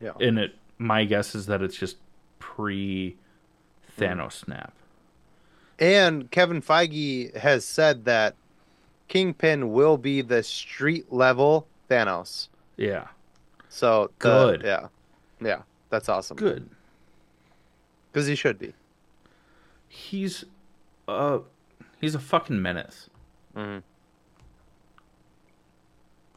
[0.00, 0.12] Yeah.
[0.18, 1.98] And it my guess is that it's just
[2.38, 3.16] pre
[3.98, 4.72] Thanos snap.
[5.78, 8.34] And Kevin Feige has said that
[9.08, 12.48] Kingpin will be the street level Thanos.
[12.78, 13.08] Yeah.
[13.68, 14.62] So the- Good.
[14.64, 14.86] yeah,
[15.42, 16.38] yeah, that's awesome.
[16.38, 16.70] Good.
[18.10, 18.72] because he should be.
[19.88, 20.46] He's
[21.06, 21.40] uh
[22.00, 23.08] he's a fucking menace.
[23.56, 23.82] Mhm.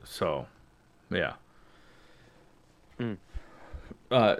[0.03, 0.47] So,
[1.09, 1.33] yeah.
[2.99, 3.17] Mm.
[4.09, 4.37] Uh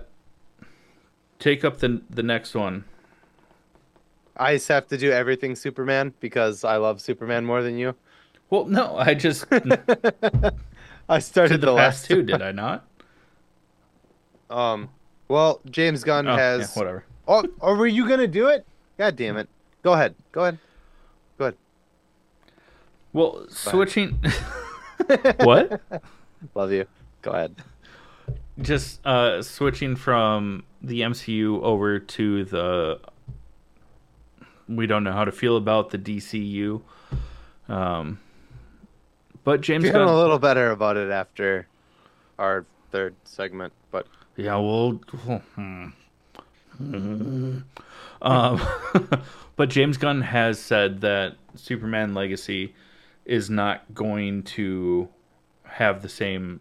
[1.39, 2.84] take up the the next one.
[4.38, 7.95] I just have to do everything Superman because I love Superman more than you.
[8.49, 9.45] Well, no, I just
[11.10, 12.86] I started did the, the, last two, did I not?
[14.49, 14.89] Um.
[15.27, 16.75] Well, James Gunn Oh, yeah, has.
[16.75, 17.05] whatever.
[17.27, 18.65] oh, or were you gonna do it?
[18.97, 19.47] God damn it!
[19.81, 20.15] Go ahead.
[20.34, 20.60] Go ahead.
[23.13, 23.19] Go.
[23.19, 24.19] Well, switching.
[25.39, 25.82] what?
[26.56, 26.86] Love you.
[27.21, 27.56] Go ahead.
[28.60, 33.00] Just uh, switching from the MCU over to the.
[34.67, 36.82] We don't know how to feel about the DCU.
[37.67, 38.19] Um,
[39.43, 41.67] but James Feeling a little better about it after
[42.38, 44.91] our third segment, but Yeah, well.
[45.56, 45.88] hmm.
[48.21, 48.62] um,
[49.56, 52.74] but James Gunn has said that Superman Legacy
[53.32, 55.08] is not going to
[55.63, 56.60] have the same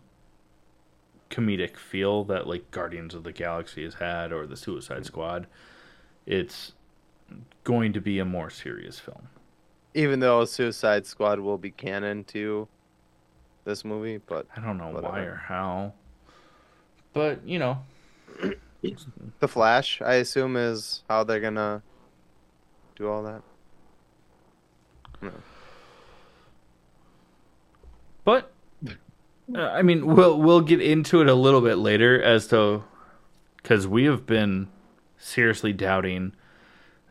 [1.29, 5.49] comedic feel that like Guardians of the Galaxy has had or the Suicide Squad.
[6.27, 6.75] It's
[7.65, 9.27] going to be a more serious film.
[9.95, 12.69] even though Suicide Squad will be canon to
[13.65, 15.95] this movie, but I don't know why or how.
[17.13, 17.79] But, you know,
[19.41, 21.83] the Flash, I assume, is how they're gonna
[22.95, 23.43] do all that.
[28.25, 28.53] But
[29.55, 32.85] uh, I mean, we'll we'll get into it a little bit later as to
[33.57, 34.69] because we have been
[35.19, 36.33] seriously doubting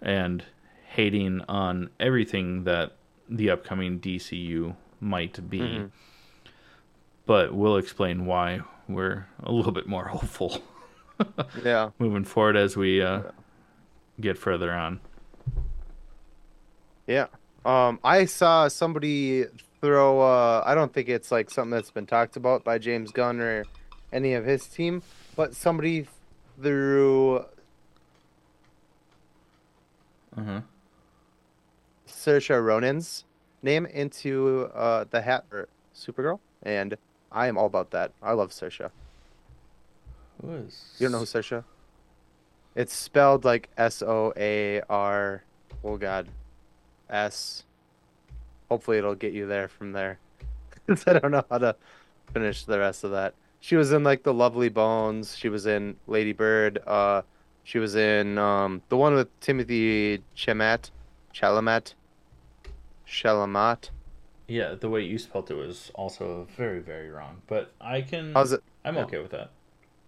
[0.01, 0.43] and
[0.87, 2.93] hating on everything that
[3.29, 5.59] the upcoming DCU might be.
[5.59, 5.91] Mhm.
[7.25, 10.61] But we'll explain why we're a little bit more hopeful
[11.63, 11.91] Yeah.
[11.99, 13.21] moving forward as we uh,
[14.19, 14.99] get further on.
[17.05, 17.27] Yeah.
[17.65, 19.45] Um, I saw somebody
[19.81, 20.21] throw.
[20.21, 23.65] Uh, I don't think it's like something that's been talked about by James Gunn or
[24.11, 25.01] any of his team,
[25.35, 26.07] but somebody
[26.61, 27.45] threw
[30.37, 30.61] Uh-huh.
[32.07, 33.25] Saoirse Ronan's
[33.61, 36.97] name into uh, the hat for Supergirl, and
[37.31, 38.11] I am all about that.
[38.21, 38.89] I love Saoirse.
[40.41, 40.95] Who is?
[40.97, 41.63] You don't know who Saoirse?
[42.75, 45.43] It's spelled like S O A R.
[45.83, 46.27] Oh God,
[47.09, 47.63] S.
[48.69, 50.19] Hopefully, it'll get you there from there.
[50.87, 51.75] 'Cause I don't know how to
[52.33, 53.33] finish the rest of that.
[53.59, 55.35] She was in like the Lovely Bones.
[55.37, 56.79] She was in Lady Bird.
[56.87, 57.23] Uh,
[57.63, 60.91] she was in um the one with Timothy Chalamet,
[61.33, 61.93] Chalamet,
[63.07, 63.89] Chalamet.
[64.47, 67.41] Yeah, the way you spelled it was also very, very wrong.
[67.47, 68.33] But I can.
[68.33, 68.63] How's it?
[68.83, 69.03] I'm yeah.
[69.03, 69.51] okay with that.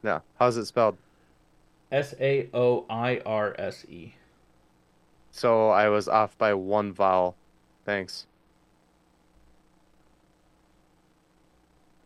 [0.04, 0.22] Yeah.
[0.40, 0.98] how's it spelled?
[1.92, 4.16] S A O I R S E.
[5.32, 7.36] So I was off by one vowel.
[7.86, 8.26] Thanks.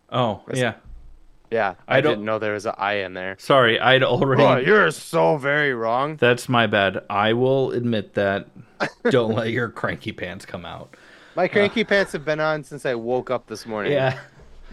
[0.09, 0.73] Oh, That's- yeah.
[1.51, 3.35] Yeah, I I, didn't know there was an I in there.
[3.39, 4.41] Sorry, I'd already.
[4.41, 6.15] Oh, you're so very wrong.
[6.17, 7.05] That's my bad.
[7.09, 8.47] I will admit that.
[9.09, 10.97] Don't let your cranky pants come out.
[11.35, 13.91] My cranky pants have been on since I woke up this morning.
[13.93, 14.19] Yeah.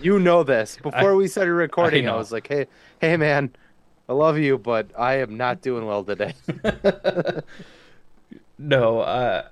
[0.00, 0.78] You know this.
[0.82, 2.16] Before I- we started recording, I, know.
[2.16, 2.66] was like, "Hey,
[3.00, 3.54] hey, man,
[4.08, 6.34] I love you, but I am not doing well today."
[8.58, 9.48] No, uh,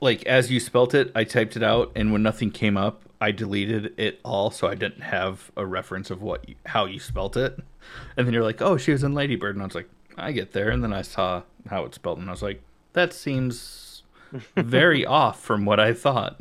[0.00, 3.30] like as you spelt it, I typed it out, and when nothing came up, I
[3.30, 7.36] deleted it all, so I didn't have a reference of what you, how you spelt
[7.36, 7.58] it.
[8.16, 10.52] And then you're like, "Oh, she was in Ladybird," and I was like, "I get
[10.52, 14.02] there," and then I saw how it's spelled, and I was like, "That seems
[14.56, 16.40] very off from what I thought."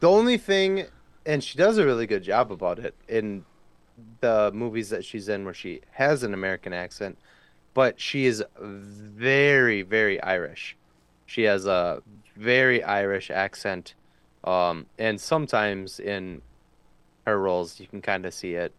[0.00, 0.86] the only thing,
[1.24, 3.44] and she does a really good job about it in
[4.20, 7.18] the movies that she's in, where she has an American accent,
[7.74, 10.76] but she is very, very Irish.
[11.24, 12.02] She has a
[12.36, 13.94] very Irish accent,
[14.46, 16.42] um, and sometimes in
[17.26, 18.72] her roles, you can kind of see it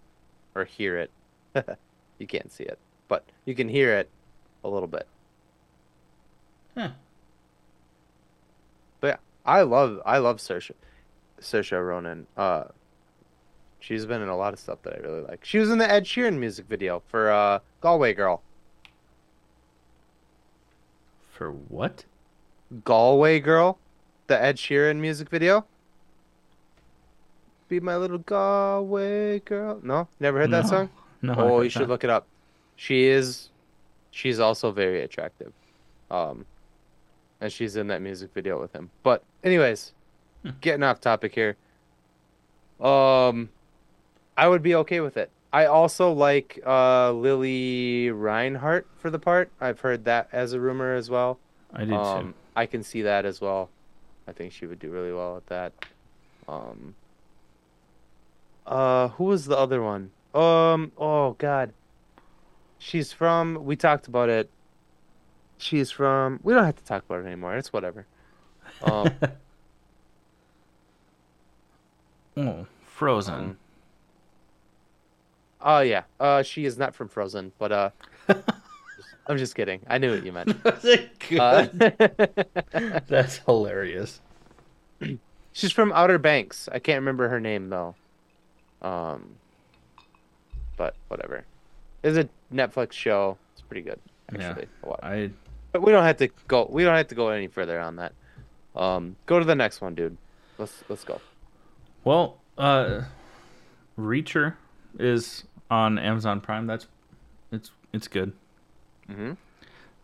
[0.55, 1.11] or hear it.
[2.19, 4.09] you can't see it, but you can hear it
[4.63, 5.07] a little bit.
[6.75, 6.89] Huh.
[9.01, 10.71] But yeah, I love I love Saoirse,
[11.41, 12.27] Saoirse Ronan.
[12.37, 12.65] Uh,
[13.79, 15.43] she's been in a lot of stuff that I really like.
[15.43, 18.41] She was in the Ed Sheeran music video for uh, Galway Girl.
[21.31, 22.05] For what?
[22.83, 23.77] Galway Girl,
[24.27, 25.65] the Ed Sheeran music video.
[27.69, 29.79] Be my little Galway girl.
[29.83, 30.69] No, never heard that No.
[30.69, 30.89] song.
[31.19, 31.33] No.
[31.35, 31.89] Oh, you should that.
[31.89, 32.27] look it up.
[32.75, 33.49] She is,
[34.11, 35.51] she's also very attractive,
[36.11, 36.45] um,
[37.41, 38.91] and she's in that music video with him.
[39.01, 39.93] But anyways,
[40.43, 40.51] Hmm.
[40.61, 41.57] getting off topic here.
[42.79, 43.49] Um,
[44.37, 45.31] I would be okay with it.
[45.51, 49.49] I also like uh Lili Reinhart for the part.
[49.59, 51.39] I've heard that as a rumor as well.
[51.73, 52.33] I did Um, too.
[52.55, 53.71] I can see that as well.
[54.27, 55.73] I think she would do really well at that.
[56.47, 56.95] Um,
[58.65, 60.11] uh, who was the other one?
[60.33, 61.73] Um, oh God,
[62.77, 63.63] she's from.
[63.65, 64.49] We talked about it.
[65.57, 66.39] She's from.
[66.43, 67.55] We don't have to talk about it anymore.
[67.55, 68.05] It's whatever.
[68.83, 69.09] Um,
[72.35, 73.33] Oh, Frozen.
[73.33, 73.57] Um,
[75.59, 76.03] Oh yeah.
[76.19, 77.89] Uh, she is not from Frozen, but uh,
[79.27, 79.81] I'm just kidding.
[79.87, 80.55] I knew what you meant.
[81.37, 81.67] Uh,
[83.07, 84.21] That's hilarious.
[85.51, 86.69] she's from Outer Banks.
[86.71, 87.95] I can't remember her name though.
[88.81, 89.35] Um,
[90.77, 91.43] but whatever.
[92.03, 93.37] It's a Netflix show.
[93.53, 93.99] It's pretty good
[94.33, 94.67] actually.
[94.85, 94.99] Lot.
[95.03, 95.31] I
[95.73, 96.67] But we don't have to go.
[96.71, 98.13] We don't have to go any further on that.
[98.75, 100.17] Um, go to the next one, dude.
[100.57, 101.19] Let's let's go.
[102.03, 103.01] well, uh,
[103.99, 104.55] Reacher
[104.99, 106.67] is on Amazon Prime.
[106.67, 106.87] That's
[107.51, 108.31] it's it's good.
[109.09, 109.33] Mm-hmm.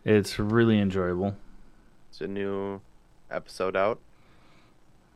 [0.06, 1.36] It's really enjoyable.
[2.10, 2.82] It's a new
[3.32, 4.00] episode out.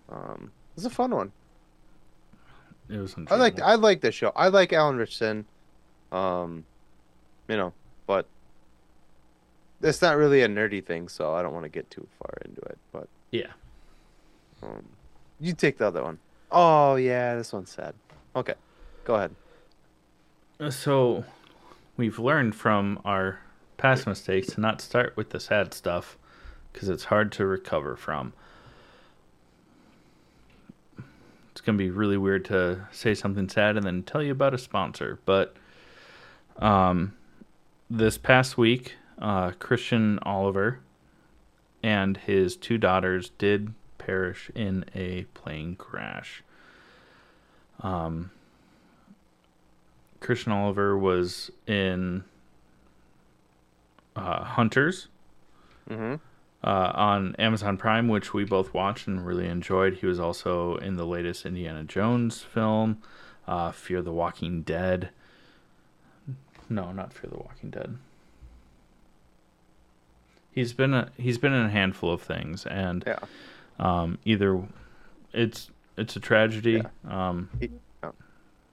[0.10, 1.32] Um, it's a fun one.
[2.90, 4.32] It was I like I like this show.
[4.36, 5.46] I like Alan Ritchson.
[6.12, 6.64] Um,
[7.50, 7.74] you know,
[8.06, 8.26] but
[9.82, 12.62] it's not really a nerdy thing, so I don't want to get too far into
[12.62, 12.78] it.
[12.94, 13.52] But Yeah.
[14.64, 14.86] um,
[15.42, 16.18] you take the other one.
[16.50, 17.94] Oh yeah, this one's sad.
[18.38, 18.54] Okay,
[19.04, 19.36] go ahead.
[20.74, 21.24] So,
[21.98, 23.40] we've learned from our
[23.78, 26.18] past mistakes to not start with the sad stuff
[26.74, 28.34] because it's hard to recover from.
[31.52, 34.54] It's going to be really weird to say something sad and then tell you about
[34.54, 35.20] a sponsor.
[35.26, 35.56] But
[36.58, 37.16] um,
[37.90, 40.80] this past week, uh, Christian Oliver
[41.82, 46.44] and his two daughters did perish in a plane crash.
[47.82, 48.32] Um,
[50.20, 52.24] Christian Oliver was in
[54.18, 55.08] uh, Hunters
[55.90, 56.16] Mm-hmm.
[56.68, 59.96] uh, on Amazon Prime, which we both watched and really enjoyed.
[59.96, 63.02] He was also in the latest Indiana Jones film,
[63.48, 65.10] uh, Fear the Walking Dead.
[66.70, 67.98] No, not Fear the Walking Dead.
[70.52, 73.20] He's been a, he's been in a handful of things, and Yeah.
[73.80, 74.62] um, either
[75.34, 76.84] it's it's a tragedy.
[77.08, 77.50] Um,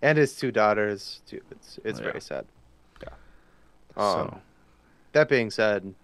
[0.02, 1.20] And his two daughters.
[1.26, 1.40] Too.
[1.50, 2.04] It's it's Yeah.
[2.06, 2.44] very sad.
[3.02, 3.08] Yeah.
[3.96, 4.40] Um, so
[5.14, 5.94] That being said,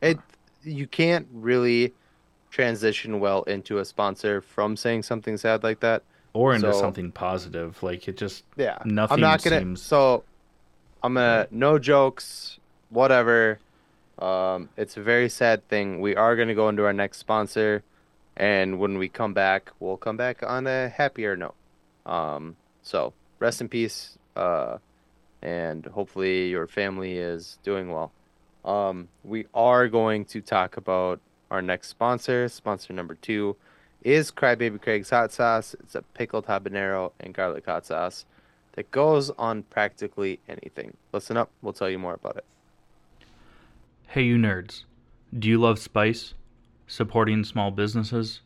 [0.00, 0.18] it
[0.62, 1.92] you can't really
[2.50, 6.02] transition well into a sponsor from saying something sad like that.
[6.34, 8.78] or into so- something positive, like it just Yeah.
[8.84, 10.22] Nothing I'm not gonna seems- so
[11.02, 12.58] I'm gonna no jokes,
[12.90, 13.58] whatever.
[14.18, 16.00] Um it's a very sad thing.
[16.00, 17.82] We are gonna go into our next sponsor
[18.36, 21.54] and when we come back, we'll come back on a happier note.
[22.04, 24.76] Um so rest in peace, uh
[25.40, 28.12] and hopefully your family is doing well.
[28.64, 32.48] Um we are going to talk about our next sponsor.
[32.48, 33.56] Sponsor number two
[34.02, 35.74] is Crybaby Craig's hot sauce.
[35.80, 38.24] It's a pickled habanero and garlic hot sauce
[38.72, 40.96] that goes on practically anything.
[41.12, 42.44] Listen up, we'll tell you more about it.
[44.08, 44.84] Hey, you nerds.
[45.36, 46.34] Do you love spice?
[46.86, 48.40] Supporting small businesses?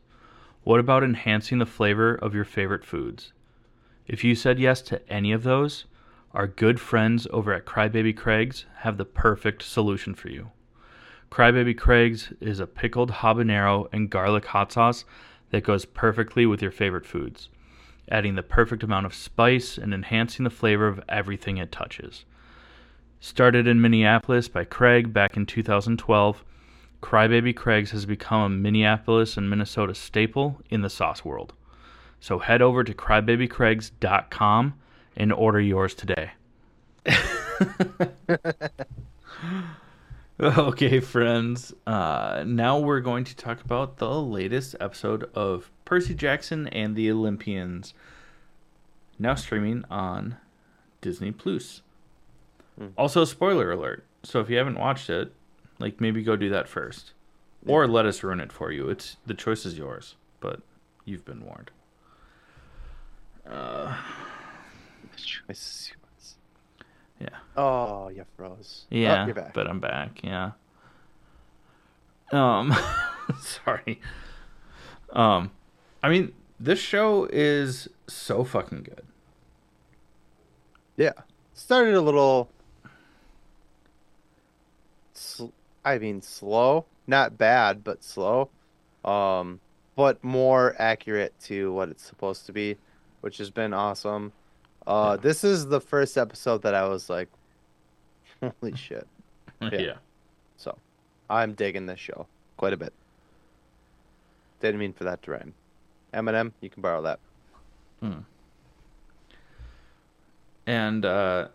[0.64, 3.32] What about enhancing the flavor of your favorite foods?
[4.06, 5.84] If you said yes to any of those,
[6.34, 10.50] our good friends over at Crybaby Craig's have the perfect solution for you.
[11.30, 15.04] Crybaby Craig's is a pickled habanero and garlic hot sauce
[15.50, 17.48] that goes perfectly with your favorite foods,
[18.10, 22.24] adding the perfect amount of spice and enhancing the flavor of everything it touches.
[23.20, 26.44] Started in Minneapolis by Craig back in 2012,
[27.02, 31.52] Crybaby Craig's has become a Minneapolis and Minnesota staple in the sauce world.
[32.20, 34.74] So head over to crybabycraigs.com
[35.16, 36.32] and order yours today.
[40.40, 41.74] okay, friends.
[41.86, 47.10] Uh, now we're going to talk about the latest episode of Percy Jackson and the
[47.10, 47.94] Olympians,
[49.18, 50.36] now streaming on
[51.00, 51.82] Disney Plus.
[52.96, 54.04] Also, spoiler alert.
[54.22, 55.32] So if you haven't watched it,
[55.78, 57.12] like maybe go do that first,
[57.66, 58.88] or let us ruin it for you.
[58.88, 60.60] It's the choice is yours, but
[61.04, 61.70] you've been warned.
[63.48, 63.96] Uh,
[67.20, 68.86] yeah, Oh, you froze.
[68.90, 69.54] Oh, yeah, you're back.
[69.54, 70.20] but I'm back.
[70.22, 70.52] Yeah.
[72.32, 72.74] Um,
[73.40, 74.00] sorry.
[75.12, 75.50] Um,
[76.02, 79.02] I mean, this show is so fucking good.
[80.96, 81.12] Yeah.
[81.54, 82.48] Started a little.
[85.14, 85.48] Sl-
[85.84, 86.86] I mean, slow.
[87.06, 88.48] Not bad, but slow.
[89.04, 89.60] Um,
[89.96, 92.76] but more accurate to what it's supposed to be,
[93.20, 94.32] which has been awesome.
[94.86, 95.22] Uh, Yeah.
[95.22, 97.28] this is the first episode that I was like,
[98.40, 99.06] holy shit.
[99.60, 99.94] yeah.
[100.56, 100.76] So,
[101.30, 102.26] I'm digging this show
[102.56, 102.92] quite a bit.
[104.60, 105.54] Didn't mean for that to rhyme.
[106.14, 107.18] Eminem, you can borrow that.
[108.00, 108.18] Hmm.
[110.66, 111.48] And uh,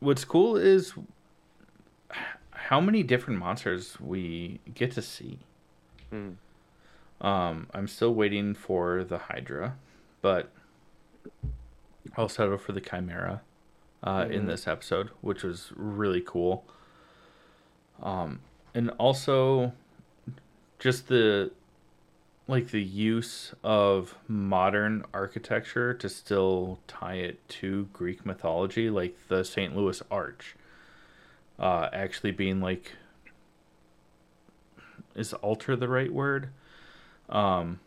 [0.00, 0.94] what's cool is
[2.50, 5.38] how many different monsters we get to see.
[6.10, 6.30] Hmm.
[7.20, 9.76] Um, I'm still waiting for the Hydra,
[10.20, 10.50] but
[12.16, 13.42] I'll settle for the Chimera
[14.02, 14.46] uh, in Mhm.
[14.48, 16.64] this episode, which was really cool.
[18.02, 18.40] Um,
[18.74, 19.72] and also
[20.78, 21.52] just the
[22.48, 29.44] like the use of modern architecture to still tie it to Greek mythology, like the
[29.44, 29.76] St.
[29.76, 30.56] Louis Arch,
[31.58, 32.96] uh, actually being like
[35.14, 36.48] is altar the right word?
[37.28, 37.78] Um,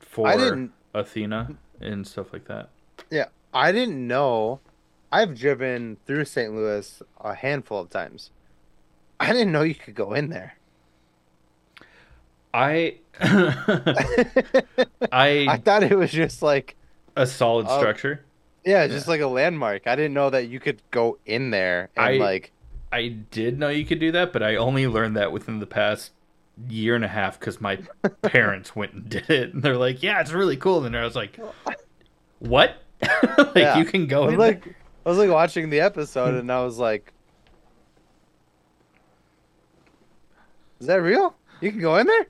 [0.00, 2.68] for Athena and stuff like that.
[3.10, 4.60] Yeah, I didn't know.
[5.12, 6.52] I've driven through St.
[6.54, 8.30] Louis a handful of times.
[9.20, 10.54] I didn't know you could go in there.
[12.52, 13.76] I I
[15.12, 16.76] I thought it was just like,
[17.16, 17.78] a solid Oh.
[17.78, 18.24] structure.
[18.64, 19.86] yeah, just like a landmark.
[19.86, 22.50] I didn't know that you could go in there and I- like,
[22.92, 26.12] I did know you could do that, but I only learned that within the past
[26.68, 27.78] year and a half because my
[28.22, 31.16] parents went and did it, and they're like, "Yeah, it's really cool." And I was
[31.16, 31.36] like,
[32.38, 32.76] "What?
[33.38, 33.78] like Yeah.
[33.78, 34.66] you can go I like,
[35.04, 36.38] I was like watching the episode hmm.
[36.38, 37.12] and I was like,
[40.80, 41.34] is that real?
[41.60, 42.26] You can go in there?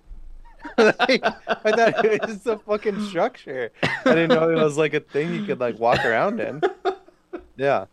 [0.78, 3.70] like, I thought it was a fucking structure.
[3.82, 6.62] I didn't know it was like a thing you could like walk around in.
[7.56, 7.86] Yeah.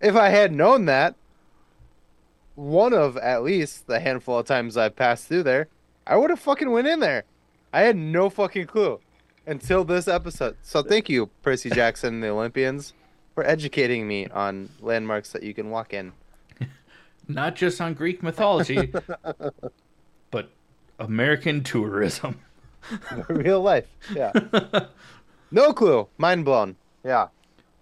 [0.00, 1.14] If I had known that,
[2.54, 5.68] one of at least the handful of times I've passed through there,
[6.06, 7.24] I would have fucking went in there.
[7.72, 9.00] I had no fucking clue
[9.46, 10.56] until this episode.
[10.62, 12.92] So thank you, Percy Jackson and the Olympians,
[13.34, 16.12] for educating me on landmarks that you can walk in.
[17.28, 18.92] not just on Greek mythology,
[20.30, 20.50] but
[20.98, 22.38] American tourism.
[23.28, 23.86] Real life.
[24.14, 24.32] Yeah.
[25.50, 26.08] No clue.
[26.18, 26.76] Mind blown.
[27.04, 27.28] Yeah.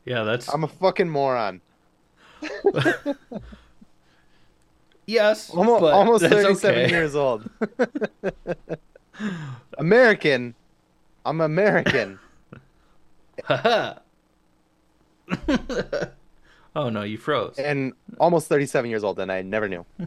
[0.04, 1.61] Yeah, that's I'm a fucking moron.
[5.06, 6.90] yes, Almost, almost that's 37 okay.
[6.90, 7.48] years old.
[9.78, 10.54] American.
[11.24, 12.18] I'm American.
[16.76, 17.58] Oh no, you froze.
[17.58, 19.84] and almost 37 years old, and I never knew.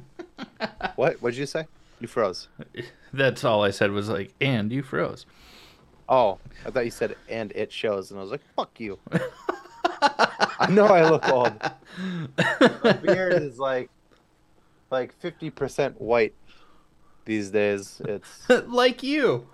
[0.96, 1.22] what?
[1.22, 1.66] What did you say?
[2.00, 2.48] You froze.
[3.14, 5.26] That's all I said was like, and you froze.
[6.08, 8.12] Oh, I thought you said, and it shows.
[8.12, 8.98] And I was like, fuck you.
[9.12, 11.54] I know I look old.
[12.84, 13.90] My beard is like,
[14.90, 16.34] like 50% white
[17.26, 18.02] these days.
[18.06, 19.48] It's, like you.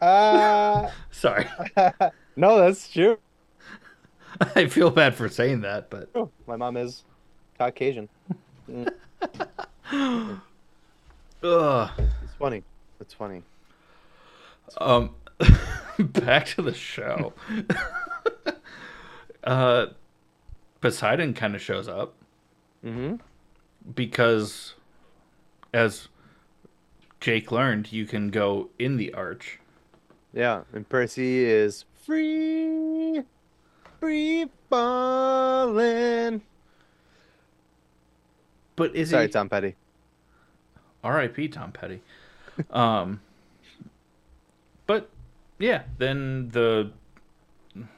[0.00, 1.46] Uh, Sorry.
[2.36, 3.18] no, that's true.
[4.54, 6.10] I feel bad for saying that, but
[6.46, 7.04] My mom is
[7.58, 8.08] Caucasian.
[9.92, 10.50] ugh.
[11.42, 12.62] It's funny.
[13.00, 13.42] It's funny.
[14.78, 15.14] Um,
[15.98, 17.32] back to the show.
[19.44, 19.86] uh,
[20.80, 22.14] Poseidon kind of shows up
[22.84, 23.16] Mm-hmm.
[23.94, 24.74] because,
[25.74, 26.06] as
[27.20, 29.58] Jake learned, you can go in the arch.
[30.36, 33.22] Yeah, and Percy is free,
[33.98, 36.42] free falling.
[38.76, 39.32] But is Sorry, he?
[39.32, 39.76] Tom Petty.
[41.02, 41.48] R.I.P.
[41.48, 42.02] Tom Petty.
[42.70, 43.22] um,
[44.86, 45.08] but
[45.58, 46.90] yeah, then the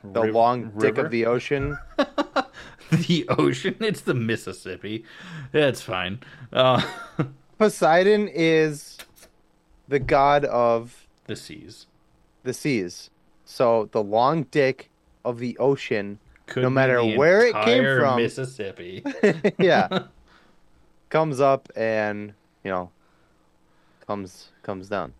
[0.05, 1.77] The riv- long dick of the ocean.
[2.93, 3.75] the ocean.
[3.81, 5.05] It's the Mississippi.
[5.51, 6.21] That's fine.
[6.53, 6.87] Uh,
[7.59, 8.97] Poseidon is
[9.89, 11.87] the god of the seas.
[12.49, 13.11] The seas.
[13.45, 14.91] So the long dick
[15.25, 18.17] of the ocean, Could No matter where it came from.
[18.17, 19.05] Mississippi.
[19.59, 20.07] yeah,
[21.11, 22.33] comes up and
[22.65, 22.91] you know
[24.07, 25.13] comes comes down.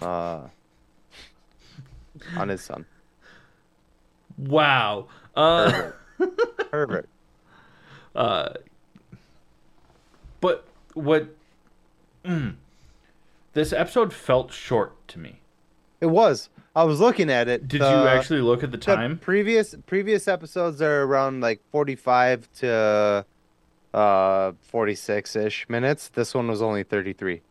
[0.00, 0.48] Uh,
[2.36, 2.84] on his son.
[4.38, 5.06] wow.
[5.34, 6.70] Uh, Pervert.
[6.70, 7.08] Pervert.
[8.14, 8.52] uh,
[10.40, 11.34] but what?
[12.24, 12.54] Mm,
[13.52, 15.41] this episode felt short to me.
[16.02, 16.50] It was.
[16.74, 17.68] I was looking at it.
[17.68, 19.18] Did The- you actually look at the the time?
[19.18, 23.24] previous previous episodes are around like 45 to
[23.94, 26.08] uh 46 ish minutes.
[26.08, 27.42] This one was only 33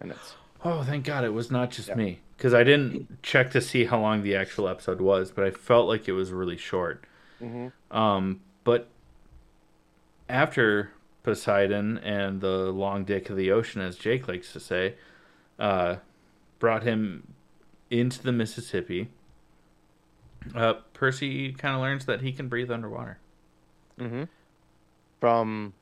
[0.00, 0.34] minutes.
[0.64, 1.94] Oh, thank God it was not just Yeah.
[1.96, 2.20] me.
[2.36, 5.88] Because I didn't check to see how long the actual episode was, but I felt
[5.88, 7.04] like it was really short.
[7.42, 7.96] Mm-hmm.
[7.96, 8.88] Um, but
[10.28, 10.90] after
[11.22, 14.94] Poseidon and the long dick of the ocean, as Jake likes to say,
[15.58, 15.96] uh,
[16.58, 17.34] brought him
[17.90, 19.08] into the Mississippi,
[20.54, 23.18] uh, Percy kind of learns that he can breathe underwater.
[23.98, 24.24] Mm-hmm.
[25.20, 25.74] From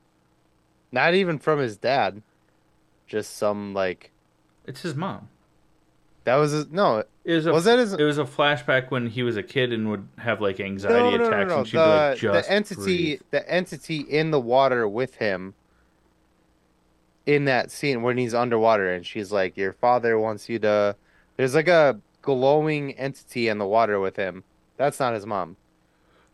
[0.91, 2.21] not even from his dad,
[3.07, 4.11] just some like
[4.65, 5.29] It's his mom.
[6.25, 7.03] that was his, no.
[7.23, 9.71] It was, a, Was that his- It was a flashback when he was a kid
[9.71, 12.17] and would have like anxiety No, no, no, attacks, no, and she'd The, be like,
[12.17, 15.53] "Just the entity, breathe." the entity in the water with him.
[17.25, 20.95] In that scene when he's underwater and she's like, "Your father wants you to."
[21.39, 24.43] There's like a glowing entity in the water with him.
[24.75, 25.55] That's not his mom.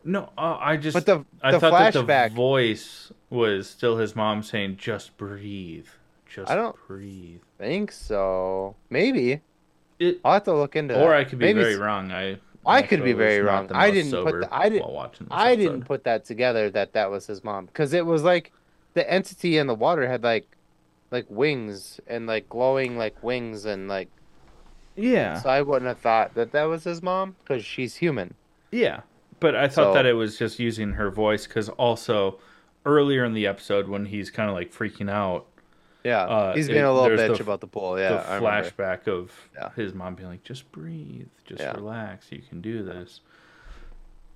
[0.02, 2.32] No, uh, I just But the I the thought that the flashback.
[2.32, 5.86] voice was still his mom saying, "Just breathe,
[6.28, 6.48] just breathe.
[6.48, 8.74] I don't- breathe." think so.
[8.90, 9.42] Maybe
[10.00, 11.04] It, I'll have to look into that.
[11.04, 12.10] or I could be Maybe very wrong.
[12.10, 13.70] I I could be very wrong.
[13.72, 14.90] I didn't put the- I didn't-
[15.30, 15.56] I episode.
[15.56, 18.50] didn't put that together that that was his mom because it was like
[18.94, 20.46] the entity in the water had like
[21.12, 24.08] like wings and like glowing like wings and like
[24.96, 28.34] Yeah, so I wouldn't have thought that that was his mom because she's human.
[28.72, 29.00] yeah,
[29.40, 32.38] but I thought So- that it was just using her voice because also
[32.84, 35.46] earlier in the episode when he's kind of like freaking out,
[36.04, 37.98] Yeah, Uh, he's it- being a little bitch the- about the pool.
[37.98, 39.70] Yeah, the flashback of Yeah.
[39.74, 41.72] his mom being like, "Just breathe, just Yeah.
[41.74, 43.20] relax, you can do this."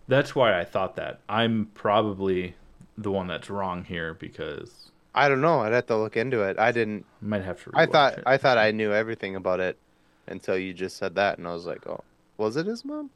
[0.08, 1.20] That's why I thought that.
[1.28, 2.56] I'm probably
[2.98, 5.60] the one that's wrong here because I don't know.
[5.60, 6.58] I'd have to look into it.
[6.58, 7.06] I didn't.
[7.20, 7.70] Might have to.
[7.74, 8.24] I thought it.
[8.26, 9.78] I thought I knew everything about it
[10.26, 12.00] until you just said that, and I was like, oh,
[12.36, 13.10] was it his mom?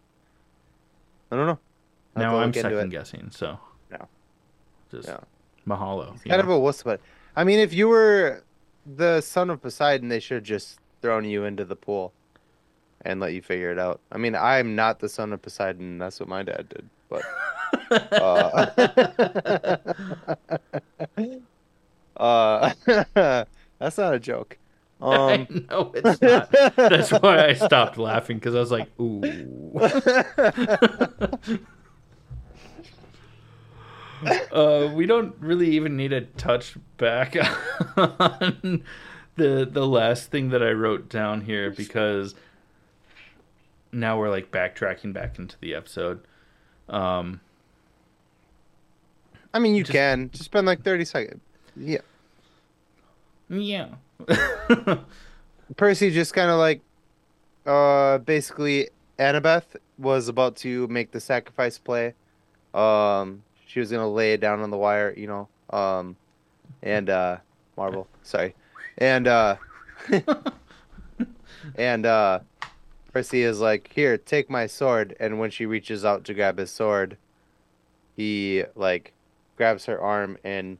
[1.30, 1.58] I don't know.
[2.16, 3.30] I'll now I'm second guessing.
[3.30, 3.58] So
[3.90, 4.04] Yeah.
[4.90, 5.20] just Yeah.
[5.66, 6.22] mahalo.
[6.28, 7.02] kind of a wuss about it.
[7.36, 8.44] I mean, if you were
[8.86, 12.12] the son of Poseidon, they should have just thrown you into the pool
[13.04, 14.00] and let you figure it out.
[14.12, 15.98] I mean, I'm not the son of Poseidon.
[15.98, 16.88] That's what my dad did.
[17.08, 17.22] But
[18.20, 18.66] uh,
[22.16, 22.72] uh,
[23.78, 24.58] that's not a joke.
[25.04, 26.50] Um, no, it's not.
[26.76, 29.20] That's why I stopped laughing because I was like, "Ooh."
[34.52, 37.36] uh, we don't really even need to touch back
[37.96, 38.82] on
[39.36, 42.34] the the last thing that I wrote down here because
[43.92, 46.20] now we're like backtracking back into the episode.
[46.88, 47.40] Um,
[49.52, 51.40] I mean, you Just- can just spend like 30 seconds.
[51.76, 51.98] Yeah.
[53.48, 53.88] yeah.
[55.76, 56.80] Percy just kind of like,
[57.66, 58.88] uh, basically,
[59.18, 62.14] Annabeth was about to make the sacrifice play.
[62.74, 65.48] Um, she was gonna lay it down on the wire, you know.
[65.70, 66.16] Um,
[66.82, 67.38] and uh,
[67.76, 68.54] Marvel, sorry,
[68.98, 69.56] and uh,
[71.76, 72.40] and uh,
[73.12, 76.70] Percy is like, "Here, take my sword." And when she reaches out to grab his
[76.70, 77.16] sword,
[78.16, 79.12] he like
[79.56, 80.78] grabs her arm and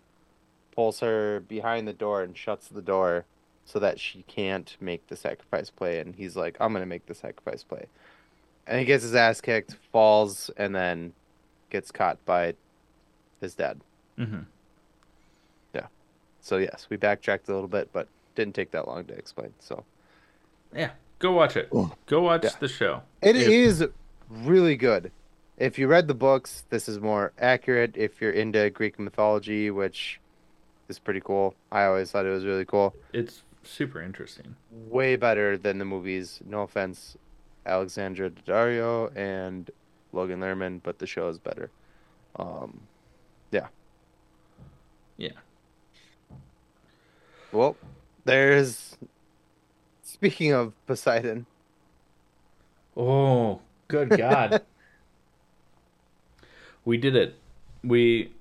[0.74, 3.24] pulls her behind the door and shuts the door
[3.64, 5.98] so that she can't make the sacrifice play.
[6.00, 7.86] And he's like, I'm gonna make the sacrifice play.
[8.66, 11.12] And he gets his ass kicked, falls, and then
[11.70, 12.54] gets caught by
[13.40, 13.80] his dad.
[14.18, 14.40] Mm-hmm.
[15.74, 15.86] Yeah.
[16.40, 19.52] So yes, we backtracked a little bit, but didn't take that long to explain.
[19.60, 19.84] So
[20.74, 20.90] Yeah.
[21.20, 21.70] Go watch it.
[22.06, 22.50] Go watch Yeah.
[22.60, 23.02] the show.
[23.22, 23.84] it If- is
[24.28, 25.10] really good.
[25.56, 27.96] If you read the books, this is more accurate.
[27.96, 30.20] If you're into Greek mythology, which
[30.89, 32.95] is pretty cool, I always thought it was really cool.
[33.12, 34.55] It's super interesting.
[34.70, 36.41] way better than the movies.
[36.47, 37.16] No offense,
[37.66, 39.70] Alexandra Daddario and
[40.12, 41.70] Logan Lerman, but the show is better.
[42.37, 42.80] Um,
[43.51, 43.68] yeah.
[45.16, 45.30] Yeah.
[47.53, 47.76] Well,
[48.24, 48.97] there's.
[50.03, 51.47] Speaking of Poseidon,
[52.97, 54.62] Oh, good God.
[56.85, 57.35] we did it.
[57.82, 58.32] We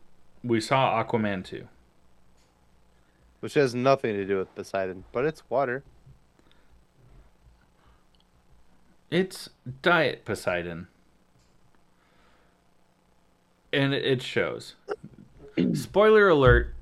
[0.44, 1.68] we saw Aquaman 2.
[3.44, 5.84] Which has nothing to do with Poseidon, but it's water.
[9.12, 9.50] It's
[9.82, 10.88] Diet Poseidon.
[13.74, 14.76] And it shows.
[15.74, 16.74] Spoiler alert.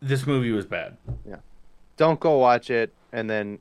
[0.00, 0.98] This movie was bad.
[1.26, 1.36] Yeah.
[1.96, 3.60] Don't go watch it, and then,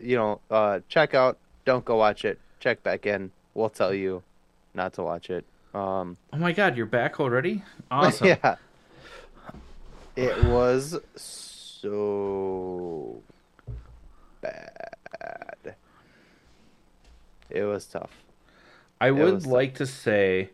[0.00, 1.38] you know, uh, check out.
[1.64, 2.38] Don't go watch it.
[2.60, 3.32] Check back in.
[3.54, 4.22] We'll tell you
[4.74, 5.44] not to watch it.
[5.74, 7.64] Um, Oh my god, you're back already?
[7.90, 8.28] Awesome.
[8.28, 8.54] yeah.
[10.18, 13.22] It was so
[14.40, 15.76] bad.
[17.48, 18.10] It was tough.
[19.00, 20.50] I would like to say,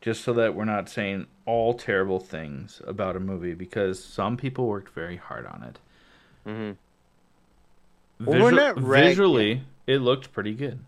[0.00, 4.66] just so that we're not saying all terrible things about a movie, because some people
[4.66, 5.78] worked very hard on it.
[6.44, 8.24] Mm-hmm.
[8.24, 10.80] Well, we're not visually, it looked pretty good.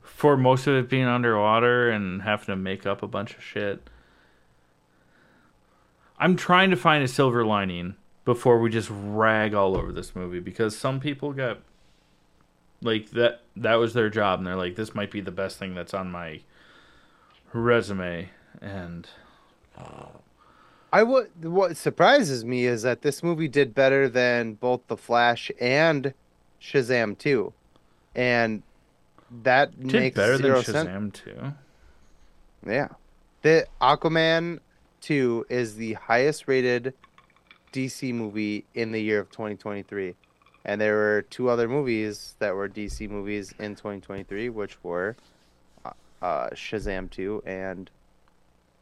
[0.00, 3.90] For most of it being underwater and having to make up a bunch of shit.
[6.18, 10.40] I'm trying to find a silver lining before we just rag all over this movie
[10.40, 11.60] because some people got
[12.82, 15.74] like that that was their job and they're like this might be the best thing
[15.74, 16.40] that's on my
[17.52, 18.28] resume
[18.60, 19.08] and
[20.92, 21.44] I would.
[21.44, 26.14] What surprises me is that this movie did better than both The Flash and
[26.60, 27.52] Shazam 2,
[28.14, 28.62] and
[29.42, 30.88] that did makes better than zero sense.
[30.88, 31.52] Shazam too.
[32.66, 32.88] Yeah.
[33.42, 34.60] The Aquaman
[35.06, 36.92] 2 is the highest rated
[37.72, 40.16] DC movie in the year of 2023.
[40.64, 45.14] And there were two other movies that were DC movies in 2023, which were
[45.84, 47.88] uh, uh, Shazam 2 and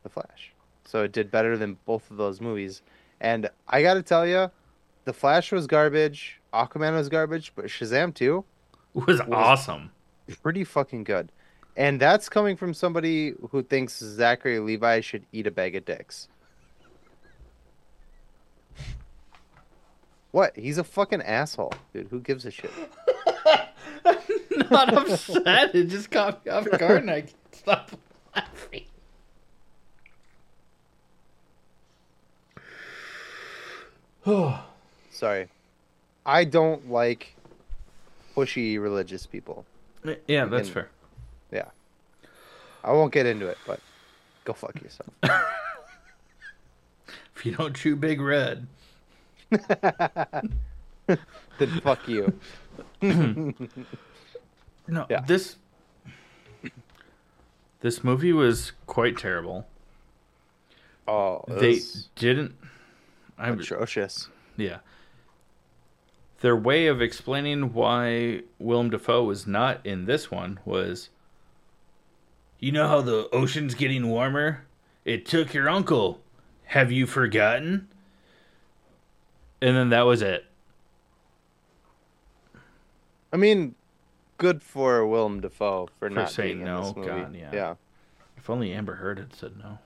[0.03, 0.55] The Flash.
[0.87, 2.81] So it did better than both of those movies.
[3.20, 4.51] And I got to tell you,
[5.05, 8.43] The Flash was garbage, Aquaman was garbage, but Shazam 2
[8.95, 9.91] was awesome.
[10.43, 11.31] pretty fucking good.
[11.77, 16.29] And that's coming from somebody who thinks Zachary Levi should eat a bag of dicks.
[20.31, 20.57] What?
[20.57, 22.09] He's a fucking asshole, dude.
[22.09, 22.70] Who gives a shit?
[24.05, 24.18] I'm
[24.70, 25.75] Not upset.
[25.75, 27.91] It just caught me off guard and I can't stop
[28.35, 28.85] laughing.
[35.11, 35.49] Sorry.
[36.27, 37.35] I don't like
[38.35, 39.64] pushy religious people.
[40.27, 40.89] yeah, that's can- fair.
[42.85, 43.80] I won't get into it, but
[44.45, 45.11] go fuck yourself.
[47.37, 48.68] If you don't chew big red.
[49.51, 50.61] then
[51.82, 52.39] fuck you.
[54.87, 55.20] No, Yeah.
[55.22, 55.57] this
[57.80, 59.66] this movie was quite terrible.
[61.09, 61.80] Oh, They
[62.16, 62.55] didn't
[63.39, 64.28] I atrocious.
[64.57, 64.78] yeah.
[66.41, 71.09] Their way of explaining why Willem Dafoe was not in this one was
[72.59, 74.65] You know how the ocean's getting warmer?
[75.05, 76.21] It took your uncle.
[76.67, 77.89] Have you forgotten?
[79.61, 80.47] And then that was it.
[83.33, 83.75] I mean,
[84.39, 87.09] good for Willem Dafoe for, not saying being in no, this movie.
[87.09, 87.51] God, yeah.
[87.53, 87.75] yeah.
[88.37, 89.79] If only Amber Heard had said no.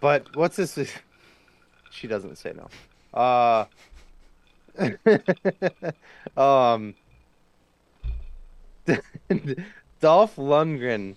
[0.00, 0.78] But what's this?
[1.90, 2.68] She doesn't say no.
[3.18, 3.64] Uh,
[6.36, 6.94] um,
[10.00, 11.16] Dolph Lundgren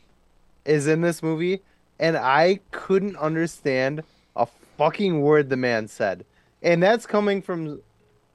[0.66, 1.62] is in this movie,
[2.00, 4.04] and I couldn't understand
[4.36, 4.48] a
[4.78, 6.26] fucking word the man said.
[6.62, 7.82] And that's coming from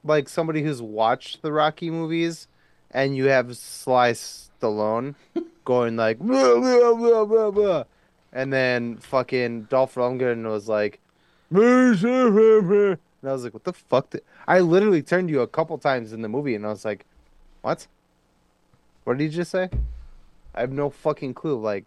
[0.03, 2.47] like somebody who's watched the Rocky movies,
[2.91, 5.15] and you have Sly Stallone
[5.65, 7.83] going like, blah, blah, blah, blah,
[8.31, 10.99] and then fucking Dolph Lundgren was like,
[11.49, 14.09] and I was like, what the fuck?
[14.09, 14.21] Did...
[14.47, 17.05] I literally turned to you a couple times in the movie, and I was like,
[17.61, 17.87] what?
[19.03, 19.69] What did he just say?
[20.53, 21.59] I have no fucking clue.
[21.59, 21.85] Like,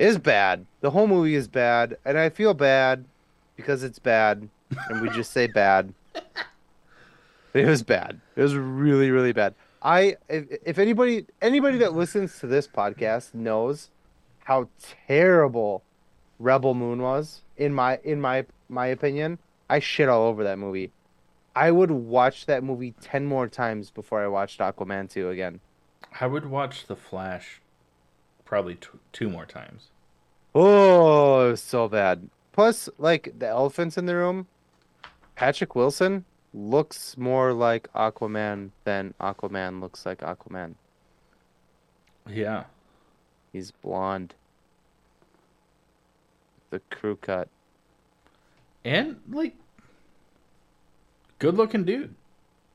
[0.00, 0.66] is bad.
[0.80, 3.04] The whole movie is bad, and I feel bad
[3.56, 4.48] because it's bad,
[4.88, 5.94] and we just say bad.
[7.52, 8.20] It was bad.
[8.36, 9.56] It was really, really bad.
[9.82, 13.90] I if, if anybody anybody that listens to this podcast knows
[14.44, 14.68] how
[15.08, 15.82] terrible
[16.38, 19.38] Rebel Moon was in my in my my opinion,
[19.68, 20.92] I shit all over that movie.
[21.56, 25.58] I would watch that movie 10 more times before I watched Aquaman 2 again.
[26.20, 27.59] I would watch The Flash
[28.50, 29.90] probably t- two more times.
[30.56, 32.28] Oh, it was so bad.
[32.50, 34.48] Plus, like the elephants in the room,
[35.36, 40.74] Patrick Wilson looks more like Aquaman than Aquaman looks like Aquaman.
[42.28, 42.64] Yeah.
[43.52, 44.34] He's blonde.
[46.70, 47.48] The crew cut.
[48.84, 49.54] And like
[51.38, 52.16] good looking dude.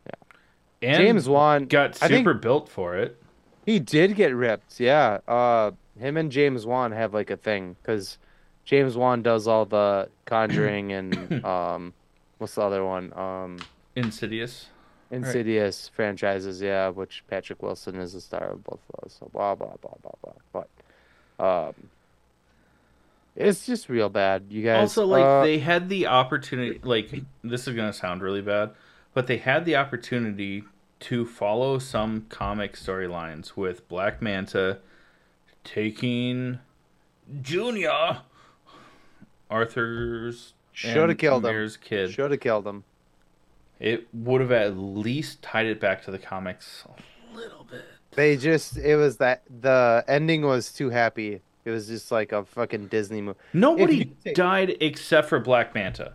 [0.06, 0.94] Yeah.
[0.94, 3.22] And James Wan got I think super built for it.
[3.66, 4.80] He did get ripped.
[4.80, 5.20] Yeah.
[5.28, 8.18] Uh, him and James Wan have like a thing because
[8.66, 11.94] James Wan does all the Conjuring and um,
[12.38, 13.14] what's the other one?
[13.18, 13.58] Um,
[13.96, 14.68] Insidious.
[15.12, 19.16] Insidious franchises, yeah, which Patrick Wilson is the star of both of those.
[19.20, 20.66] So blah blah blah blah blah.
[21.40, 21.74] But um,
[23.36, 24.82] it's just real bad, you guys.
[24.82, 26.80] Also, like Uh, they had the opportunity.
[26.84, 27.14] Like
[27.44, 28.72] this is gonna sound really bad,
[29.14, 30.64] but they had the opportunity
[31.02, 34.80] to follow some comic storylines with Black Manta
[35.64, 36.60] taking
[37.42, 38.22] Junior,
[39.50, 41.70] Arthur's Shoulda and killed him.
[41.84, 42.12] Kid.
[42.12, 42.84] should have killed him.
[43.80, 47.86] It would have at least tied it back to the comics a little bit.
[48.12, 51.42] They just it was that the ending was too happy.
[51.66, 53.40] It was just like a fucking Disney movie.
[53.54, 56.14] Nobody take- died except for Black Manta,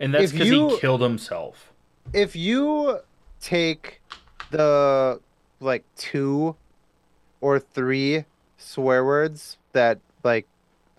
[0.00, 1.72] and that's because he killed himself.
[2.14, 3.00] If you
[3.40, 4.00] take
[4.52, 5.20] the
[5.60, 6.54] like two
[7.40, 8.24] or three
[8.56, 10.46] swear words that like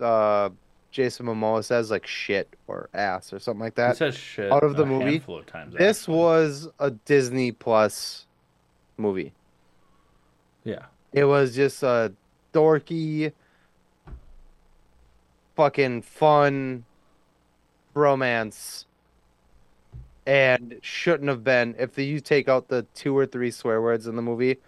[0.00, 0.50] uh
[0.90, 3.94] Jason Momoa says like shit or ass or something like that.
[3.94, 8.26] He says shit out of the movie, of times, This was a Disney Plus
[8.96, 9.32] movie.
[10.62, 10.84] yeah.
[11.12, 12.12] It was just a
[12.52, 13.32] dorky,
[15.56, 16.84] fucking fun
[17.94, 18.86] romance,
[20.26, 21.74] and shouldn't have been.
[21.78, 24.58] If the, you take out the two or three swear words in the movie,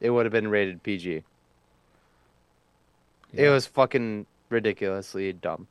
[0.00, 1.22] it would have been rated PG.
[3.32, 5.66] It was fucking ridiculously dumb.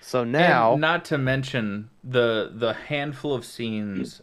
[0.00, 4.20] So now, And not to mention the the handful of scenes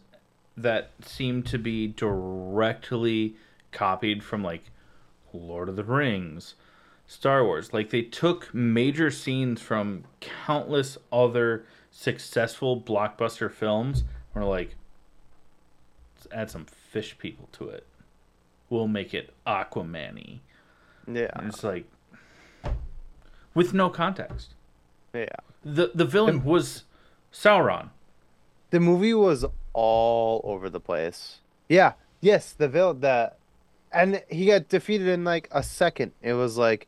[0.56, 3.34] that seem to be directly
[3.72, 4.64] copied from like
[5.32, 6.54] Lord of the Rings,
[7.06, 7.72] Star Wars.
[7.72, 14.76] Like they took major scenes from countless other successful blockbuster films We're like,
[16.16, 17.86] let's add some fish people to it.
[18.68, 20.40] We'll make it Aquaman-y.
[21.12, 21.30] Yeah.
[21.34, 21.86] And it's like
[23.54, 24.54] with no context.
[25.12, 25.26] Yeah.
[25.64, 26.84] The the villain was
[27.32, 27.90] Sauron.
[28.70, 31.38] The movie was all over the place.
[31.68, 31.94] Yeah.
[32.20, 33.32] Yes, the villain the
[33.92, 36.12] and he got defeated in like a second.
[36.22, 36.86] It was like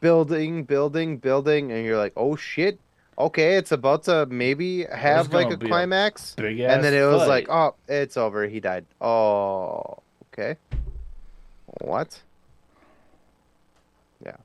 [0.00, 2.78] building, building, building, and you're like, oh shit.
[3.16, 6.34] Okay, it's about to maybe have like a be a climax.
[6.36, 7.28] And then it was fight.
[7.28, 8.46] like, oh, it's over.
[8.46, 8.86] He died.
[9.00, 9.98] Oh,
[10.32, 10.56] okay.
[11.80, 12.20] What?
[14.24, 14.36] Yeah.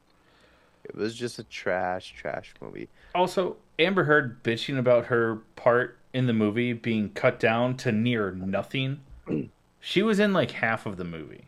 [0.84, 2.89] It was just a trash, trash movie.
[3.15, 8.32] Also, Amber Heard bitching about her part in the movie being cut down to near
[8.32, 9.01] nothing.
[9.80, 11.45] she was in like half of the movie.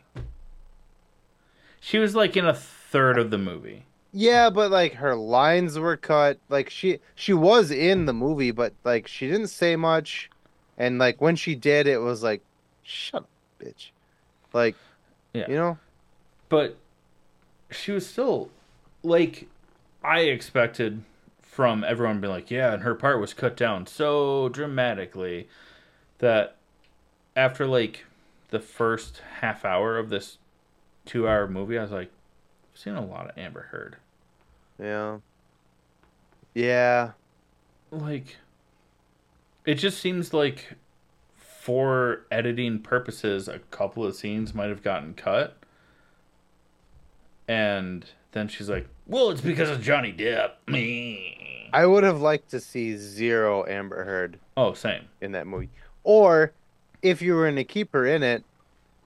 [1.80, 3.86] She was like in a third of the movie.
[4.14, 6.40] Yeah, but like her lines were cut.
[6.50, 10.30] Like she she was in the movie, but like she didn't say much.
[10.78, 12.42] And like when she did, it was like,
[12.84, 13.92] shut up, bitch.
[14.54, 14.76] Like,
[15.34, 15.50] Yeah.
[15.50, 15.78] you know,
[16.50, 16.78] But
[17.70, 18.50] she was still
[19.04, 19.48] like
[20.04, 21.04] I expected
[21.42, 25.48] from everyone being like, yeah, and her part was cut down so dramatically
[26.20, 26.56] that
[27.36, 28.06] after like
[28.50, 30.38] the first half hour of this
[31.06, 32.12] two hour movie, I was like,
[32.74, 33.98] seen a lot of Amber Heard.
[34.82, 35.18] yeah,
[36.54, 37.12] yeah,
[37.92, 38.38] like
[39.66, 40.74] it just seems like
[41.36, 45.58] for editing purposes a couple of scenes might have gotten cut.
[47.48, 50.52] And then she's like well it's because of johnny depp.
[50.68, 51.70] Me.
[51.74, 55.04] I would have liked to see zero Amber Heard oh same.
[55.22, 55.70] in that movie.
[56.04, 56.52] Or
[57.02, 58.44] if you were going to keep her in it,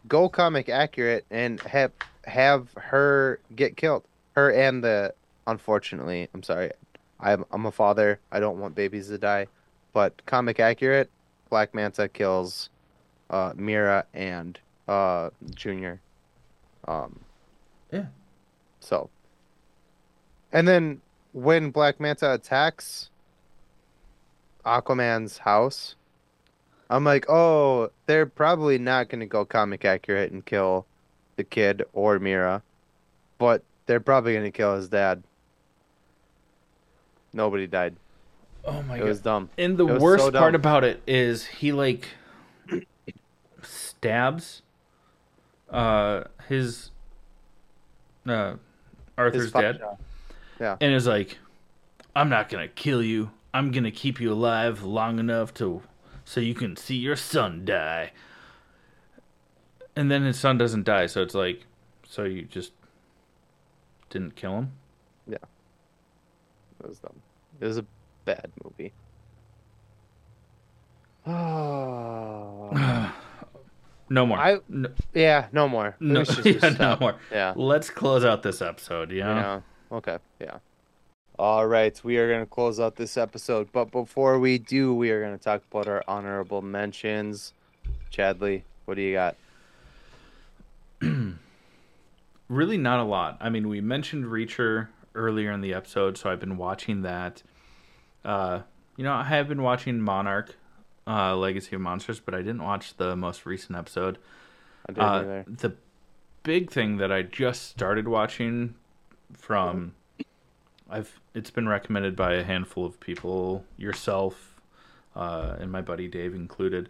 [0.08, 1.92] go comic accurate and have
[2.26, 4.04] have her get killed.
[4.36, 5.14] Her and the
[5.48, 6.72] unfortunately, I'm sorry.
[7.20, 8.20] I'm I'm a father.
[8.32, 9.48] I don't want babies to die.
[9.94, 11.10] But comic accurate,
[11.50, 12.70] Black Manta kills
[13.30, 16.02] uh Mira and uh Junior.
[16.88, 17.20] Um
[17.92, 18.08] Yeah.
[18.80, 19.10] So
[20.52, 21.02] and then
[21.34, 23.10] when Black Manta attacks
[24.66, 25.96] Aquaman's house,
[26.90, 30.86] I'm like, oh, they're probably not going to go comic accurate and kill
[31.36, 32.62] the kid or Mira,
[33.38, 35.24] but they're probably to kill his dad.
[37.34, 37.96] Nobody died.
[38.66, 39.50] oh my It god was dumb.
[39.58, 42.08] and the worst so part about it is he like
[43.62, 44.62] stabs
[45.70, 46.92] uh his
[48.28, 48.56] uh
[49.18, 49.98] arthur's His dad father-
[50.80, 51.38] and is like,
[52.16, 53.32] "I'm not gonna kill you.
[53.54, 55.82] I'm gonna keep you alive long enough to
[56.24, 58.12] so you can see your son die."
[59.96, 61.66] And then his son doesn't die, so it's like,
[62.08, 62.74] so you just
[64.10, 64.72] didn't kill him.
[65.28, 65.38] Yeah.
[66.82, 67.22] It was dumb.
[67.62, 67.86] It was a
[68.26, 68.94] bad movie.
[71.26, 73.12] Oh.
[74.10, 74.38] No more.
[74.38, 75.96] I- no, yeah, no more.
[76.00, 77.16] no, yeah, no more.
[77.32, 77.54] Yeah.
[77.56, 79.12] Let's close out this episode.
[79.12, 79.36] Yeah.
[79.36, 79.98] Yeah.
[79.98, 80.18] Okay.
[80.40, 80.60] Yeah.
[81.40, 82.00] All right.
[82.04, 83.70] We are going to close out this episode.
[83.72, 87.54] But before we do, we are going to talk about our honorable mentions.
[88.12, 89.36] Chadley, what do you got?
[92.48, 93.38] really not a lot.
[93.40, 97.42] I mean, we mentioned Reacher earlier in the episode, so I've been watching that.
[98.24, 98.62] Uh,
[98.98, 100.56] you know, I have been watching Monarch,
[101.08, 104.18] uh, Legacy of Monsters, but I didn't watch the most recent episode.
[104.88, 105.46] I didn't Uh, either.
[105.48, 105.74] the
[106.44, 108.76] big thing that I just started watching
[109.34, 109.94] from
[110.90, 114.62] I've it's been recommended by a handful of people, yourself,
[115.16, 116.90] uh, and my buddy Dave included,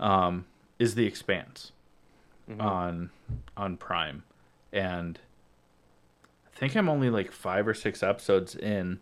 [0.00, 0.46] um,
[0.80, 1.70] is The Expanse
[2.48, 2.60] Mhm.
[2.62, 3.10] on
[3.56, 4.22] on Prime,
[4.72, 5.18] and
[6.54, 9.00] I think I'm only like five or six episodes in,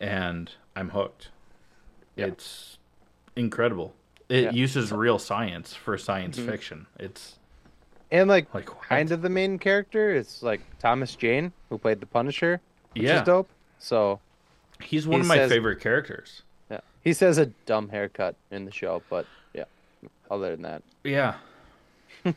[0.00, 1.28] and I'm hooked.
[2.16, 2.26] Yeah.
[2.26, 2.78] It's
[3.36, 3.94] incredible.
[4.28, 4.50] It Yeah.
[4.52, 6.46] uses real science for science Mhm.
[6.46, 6.86] fiction.
[6.98, 7.38] It's
[8.10, 12.06] And like like kind of the main character is like Thomas Jane, who played the
[12.06, 12.60] Punisher,
[12.92, 13.20] which yeah.
[13.20, 13.48] is dope.
[13.78, 14.20] So
[14.80, 16.42] He's one He of my says- favorite characters.
[16.70, 19.64] yeah, he says a dumb haircut in the show, but yeah,
[20.30, 21.36] other than that, Yeah.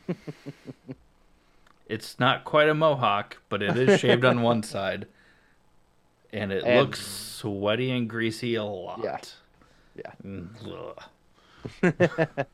[1.88, 5.06] it's not quite a mohawk, but it is shaved on one side.
[6.32, 9.00] And it And- looks sweaty and greasy a lot.
[9.02, 9.18] Yeah.
[9.96, 10.12] Yeah.
[10.24, 10.96] Mm,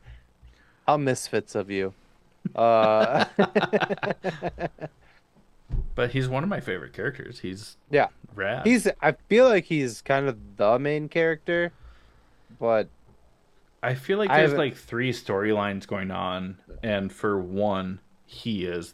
[0.87, 1.93] how misfits of you.
[2.55, 3.25] Uh,
[5.95, 7.39] But he's one of my favorite characters.
[7.39, 8.67] He's yeah, rad.
[8.67, 8.87] he's.
[9.01, 11.71] I feel like he's kind of the main character,
[12.59, 12.87] but
[13.85, 18.93] I feel like there's like three storylines going on, and for one, he is,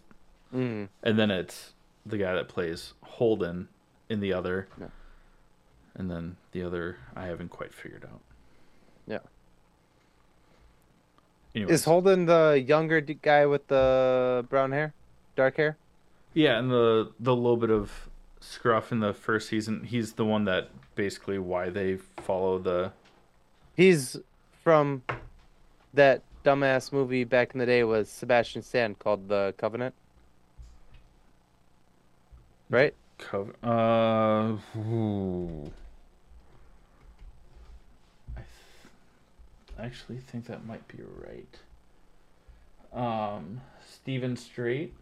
[0.54, 0.89] Mm.
[1.04, 1.74] and then it's
[2.06, 3.70] the guy that plays Holden
[4.10, 4.88] in the other, Yeah.
[5.96, 8.20] and then the other I haven't quite figured out.
[9.08, 9.20] Yeah.
[11.56, 14.94] Anyways, Is Holden the younger guy with the brown hair,
[15.36, 15.78] dark hair?
[16.34, 20.46] yeah, and the the little bit of scruff in the first season, he's the one
[20.46, 22.92] that basically why they follow the
[23.76, 24.18] He's
[24.64, 25.03] from
[25.93, 29.93] that dumbass movie back in the day with Sebastian Stan called The Covenant.
[32.70, 32.93] Right?
[33.18, 33.53] cover.
[33.64, 35.72] Uh, ooh.
[38.36, 41.59] I th- actually think that might be right.
[42.91, 44.93] Um, Steven Strait.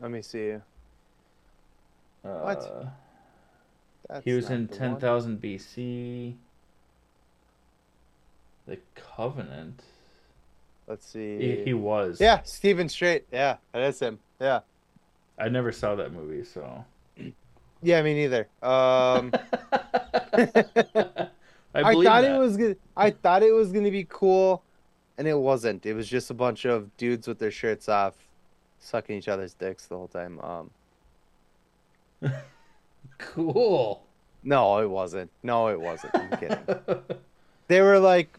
[0.00, 0.52] Let me see.
[0.52, 0.60] Uh,
[2.24, 2.86] What?
[4.08, 5.00] That's He was in the ten one.
[5.00, 6.34] thousand BC.
[8.66, 9.82] The Covenant.
[10.86, 11.38] Let's see.
[11.38, 12.20] He, he was.
[12.20, 13.24] Yeah, Steven Strait.
[13.32, 14.18] Yeah, that is him.
[14.40, 14.60] Yeah.
[15.38, 16.84] I never saw that movie, so.
[17.82, 18.48] Yeah, me neither.
[18.62, 19.30] Um,
[20.32, 21.28] I,
[21.74, 22.24] I, thought that.
[22.24, 22.74] it was gonna.
[22.96, 24.62] I thought it was gonna be cool,
[25.18, 25.84] and it wasn't.
[25.84, 28.14] It was just a bunch of dudes with their shirts off,
[28.80, 30.40] sucking each other's dicks the whole time.
[30.40, 30.70] Um,
[33.18, 34.02] cool.
[34.42, 35.30] no, it wasn't.
[35.42, 36.16] No, it wasn't.
[36.16, 36.58] I'm kidding.
[37.68, 38.36] they were like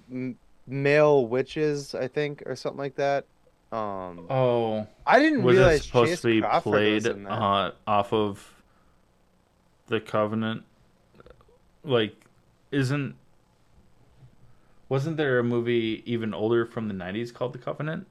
[0.67, 3.25] male witches, I think, or something like that.
[3.71, 7.23] Um, Oh, I didn't was it realize supposed Chase to be Crawford played was in
[7.23, 7.31] that.
[7.31, 8.53] uh, off of
[9.87, 10.63] the Covenant?
[11.83, 12.15] Like,
[12.71, 13.15] isn't
[14.89, 18.07] wasn't there a movie even older from the '90s called The Covenant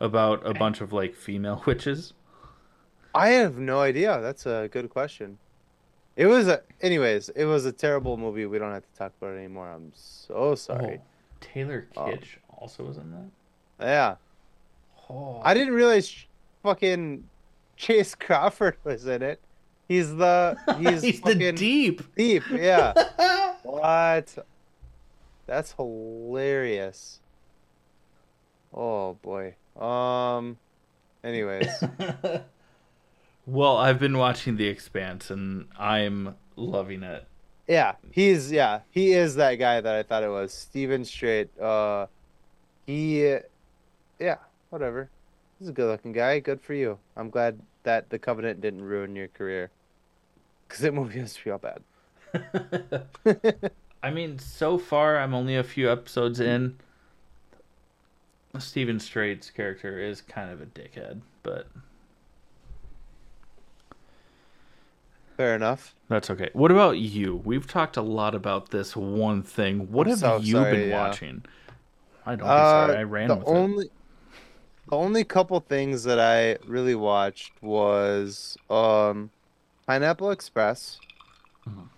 [0.00, 2.14] about a bunch of like female witches?
[3.14, 4.20] I have no idea.
[4.20, 5.38] That's a good question.
[6.16, 7.28] It was a, anyways.
[7.30, 8.46] It was a terrible movie.
[8.46, 9.68] We don't have to talk about it anymore.
[9.68, 11.00] I'm so sorry.
[11.00, 11.06] Oh,
[11.40, 12.04] Taylor Oh.
[12.06, 13.84] Kitsch also was in that.
[13.86, 14.14] Yeah,
[15.10, 16.14] Oh, I didn't realize
[16.62, 17.28] fucking
[17.76, 19.40] Chace Crawford was in it.
[19.88, 22.14] He's the he's, He's fucking the deep.
[22.16, 22.42] deep.
[22.50, 22.94] Yeah.
[23.64, 24.34] what?
[25.46, 27.20] That's hilarious.
[28.72, 29.54] Oh boy.
[29.78, 30.56] Um.
[31.22, 31.68] Anyways,
[33.46, 37.26] well, I've been watching The Expanse and I'm loving it.
[37.66, 40.52] yeah, he's yeah he is that guy that I thought it was.
[40.52, 41.56] Steven Strait.
[41.58, 42.06] Uh,
[42.86, 43.36] he,
[44.18, 44.36] yeah,
[44.70, 45.08] whatever.
[45.58, 46.40] He's a good-looking guy.
[46.40, 46.98] Good for you.
[47.16, 49.70] I'm glad that the Covenant didn't ruin your career.
[50.68, 51.82] Cause that movie was real bad.
[54.02, 56.76] I mean, so far I'm only a few episodes in.
[58.58, 61.68] Steven Strait's character is kind of a dickhead, but
[65.36, 65.94] Fair enough.
[66.08, 66.50] that's okay.
[66.52, 67.36] What about you?
[67.44, 69.90] We've talked a lot about this one thing.
[69.90, 71.08] What I'm have so you sorry, been yeah.
[71.08, 71.44] watching?
[72.26, 72.96] I don't Uh, sorry.
[72.98, 73.90] I ran the with only
[74.88, 79.30] the only couple things that I really watched was um
[79.86, 81.00] Pineapple Express
[81.66, 81.88] Mhm.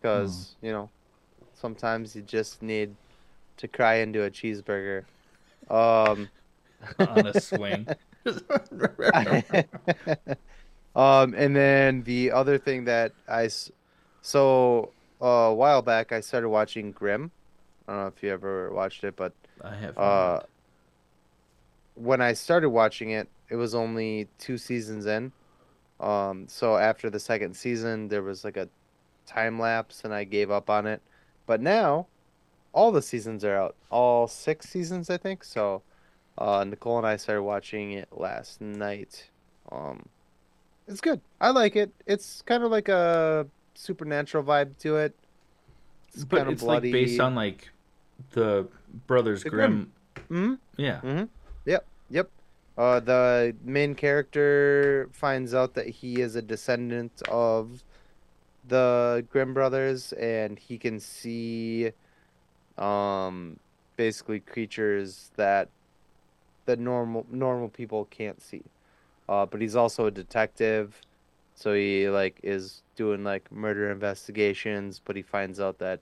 [0.00, 0.90] because you know
[1.54, 2.94] sometimes you just need
[3.58, 5.04] to cry into a cheeseburger.
[5.70, 6.28] Um,
[6.98, 7.86] on a swing.
[10.96, 13.48] um, and then the other thing that I
[14.22, 14.90] so
[15.22, 17.30] uh, a while back I started watching Grimm.
[17.86, 19.32] I don't know if you ever watched it, but
[19.62, 19.96] I have.
[19.96, 20.40] Uh,
[21.94, 25.32] when I started watching it, it was only two seasons in.
[26.00, 28.68] Um, so after the second season, there was like a
[29.26, 31.00] time lapse, and I gave up on it.
[31.46, 32.06] But now,
[32.72, 35.44] all the seasons are out, all six seasons, I think.
[35.44, 35.82] So,
[36.36, 39.30] uh, Nicole and I started watching it last night.
[39.70, 40.06] Um,
[40.88, 41.20] it's good.
[41.40, 41.90] I like it.
[42.06, 45.14] It's kind of like a supernatural vibe to it.
[46.14, 46.92] It's but kind of it's bloody.
[46.92, 47.70] like based on like
[48.30, 48.68] the
[49.06, 49.92] Brothers The Grimm.
[50.30, 50.58] Mhm.
[50.76, 51.00] Yeah.
[51.02, 51.24] Mm-hmm.
[51.64, 51.86] Yep.
[52.10, 52.30] Yep.
[52.78, 57.82] Uh, the main character finds out that he is a descendant of
[58.68, 61.92] the Grimm brothers, and he can see,
[62.76, 63.58] um,
[63.96, 65.68] basically creatures that
[66.66, 68.62] that normal normal people can't see.
[69.28, 71.00] Uh, but he's also a detective,
[71.54, 75.00] so he like is doing like murder investigations.
[75.04, 76.00] But he finds out that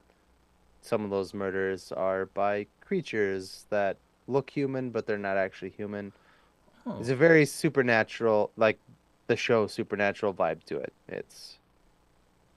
[0.83, 3.97] some of those murders are by creatures that
[4.29, 6.13] look human, but they're not actually human.
[6.87, 6.99] Oh.
[7.01, 8.79] It's a very supernatural, like
[9.27, 10.93] the show Supernatural vibe to it.
[11.09, 11.59] It's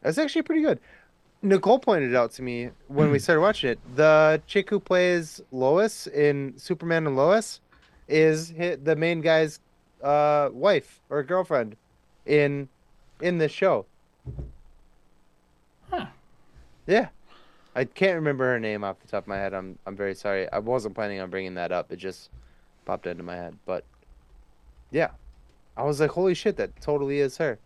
[0.04, 0.80] it's actually pretty good.
[1.42, 3.80] Nicole pointed out to me when we started watching it.
[3.96, 7.62] The chick who plays Lois in Superman and Lois
[8.08, 9.60] is the main guy's
[10.04, 11.76] uh, wife or girlfriend
[12.26, 12.70] in
[13.22, 13.86] in the show.
[15.90, 16.08] Huh.
[16.86, 17.10] Yeah,
[17.76, 19.54] I can't remember her name off the top of my head.
[19.54, 20.52] I'm I'm very sorry.
[20.52, 21.92] I wasn't planning on bringing that up.
[21.92, 22.30] It just
[22.86, 23.58] popped into my head.
[23.66, 23.84] But
[24.92, 25.10] yeah,
[25.76, 27.60] I was like, holy shit, that totally is her.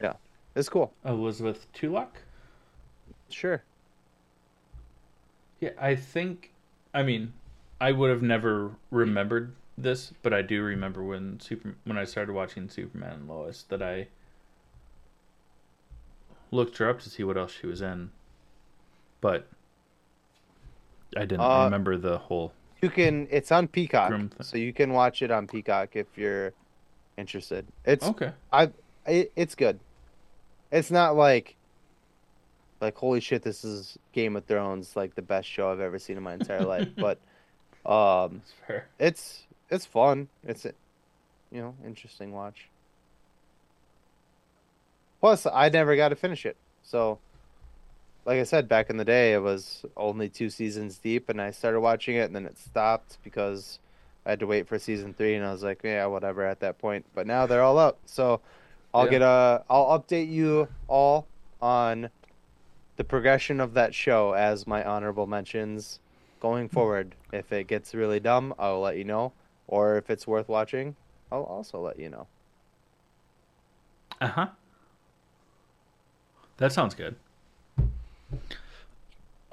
[0.00, 0.14] Yeah,
[0.54, 0.92] it's cool.
[1.04, 2.18] Elizabeth Tulloch.
[3.28, 3.62] Sure.
[5.60, 6.52] Yeah, I think.
[6.92, 7.32] I mean,
[7.80, 12.32] I would have never remembered this, but I do remember when super when I started
[12.32, 14.08] watching Superman and Lois that I
[16.50, 18.10] looked her up to see what else she was in,
[19.20, 19.48] but
[21.16, 22.52] I didn't Uh, remember the whole.
[22.82, 23.26] You can.
[23.30, 24.12] It's on Peacock,
[24.42, 26.52] so you can watch it on Peacock if you're
[27.16, 27.66] interested.
[27.84, 28.32] It's Okay.
[28.52, 28.70] I.
[29.06, 29.80] it, it's good.
[30.70, 31.56] It's not like
[32.80, 36.16] like holy shit, this is Game of Thrones, like the best show I've ever seen
[36.16, 36.88] in my entire life.
[36.96, 37.18] But
[37.90, 38.42] um,
[38.98, 40.28] it's it's fun.
[40.42, 42.68] It's you know interesting watch.
[45.20, 46.56] Plus, I never got to finish it.
[46.82, 47.18] So,
[48.26, 51.50] like I said, back in the day, it was only two seasons deep, and I
[51.50, 53.78] started watching it, and then it stopped because
[54.26, 56.78] I had to wait for season three, and I was like, yeah, whatever at that
[56.78, 57.06] point.
[57.14, 58.40] But now they're all up, so
[58.92, 59.10] I'll Yeah.
[59.10, 61.26] get a, I'll update you all
[61.60, 62.10] on
[62.96, 66.00] the progression of that show as my honorable mentions
[66.40, 67.14] going forward.
[67.32, 69.32] If it gets really dumb, I'll let you know,
[69.66, 70.96] or if it's worth watching,
[71.30, 72.26] I'll also let you know.
[74.20, 74.46] Uh huh.
[76.58, 77.16] That sounds good.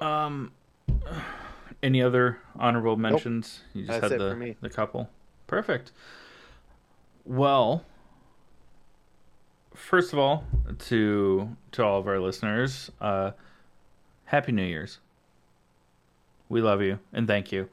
[0.00, 0.52] Um,
[1.82, 3.60] any other honorable mentions?
[3.74, 5.08] You just That's had the the couple.
[5.46, 5.92] Perfect.
[7.24, 7.84] Well,
[9.74, 10.44] first of all,
[10.88, 13.32] to to all of our listeners, uh,
[14.26, 14.98] happy New Year's.
[16.48, 17.68] We love you and thank you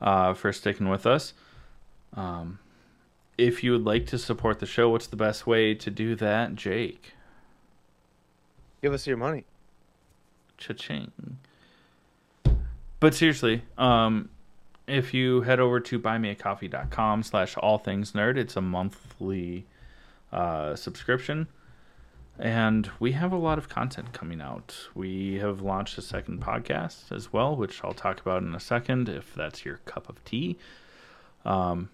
[0.00, 1.32] uh, for sticking with us.
[2.14, 2.58] Um,
[3.38, 6.54] if you would like to support the show, what's the best way to do that,
[6.54, 7.12] Jake?
[8.82, 9.44] Give us your money.
[10.58, 11.12] Cha-ching.
[12.98, 14.30] But seriously, um,
[14.86, 19.66] if you head over to buymeacoffee.com slash all things nerd, it's a monthly
[20.32, 21.48] uh, subscription.
[22.38, 24.88] And we have a lot of content coming out.
[24.94, 29.08] We have launched a second podcast as well, which I'll talk about in a second
[29.08, 30.58] if that's your cup of tea.
[31.44, 31.88] Um,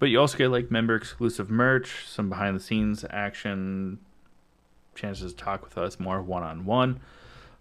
[0.00, 3.98] but you also get like member exclusive merch, some behind the scenes action,
[4.94, 7.00] chances to talk with us more one on one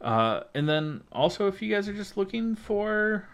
[0.00, 3.28] Uh, and then also, if you guys are just looking for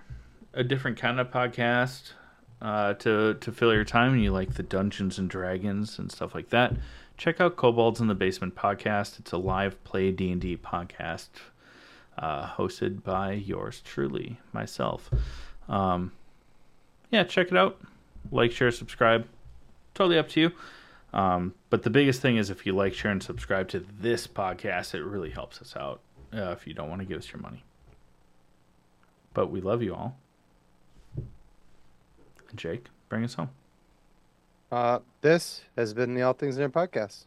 [0.53, 2.13] a different kind of podcast
[2.61, 6.35] uh, to to fill your time, and you like the Dungeons and Dragons and stuff
[6.35, 6.75] like that,
[7.17, 9.19] check out Kobolds in the Basement podcast.
[9.19, 11.29] It's a live play D and D podcast
[12.19, 15.11] uh, hosted by yours truly, myself.
[15.69, 16.13] Um,
[17.11, 17.81] yeah, check it out.
[18.31, 19.27] Like, share, subscribe.
[19.95, 20.53] Totally up to you.
[21.13, 24.95] Um, but the biggest thing is if you like, share, and subscribe to this podcast,
[24.95, 26.01] it really helps us out
[26.35, 27.65] uh, if you don't want to give us your money.
[29.33, 30.17] But we love you all.
[32.55, 33.51] Jake, bring us home.
[34.71, 37.25] Uh, this has been the All Things Nerd podcast.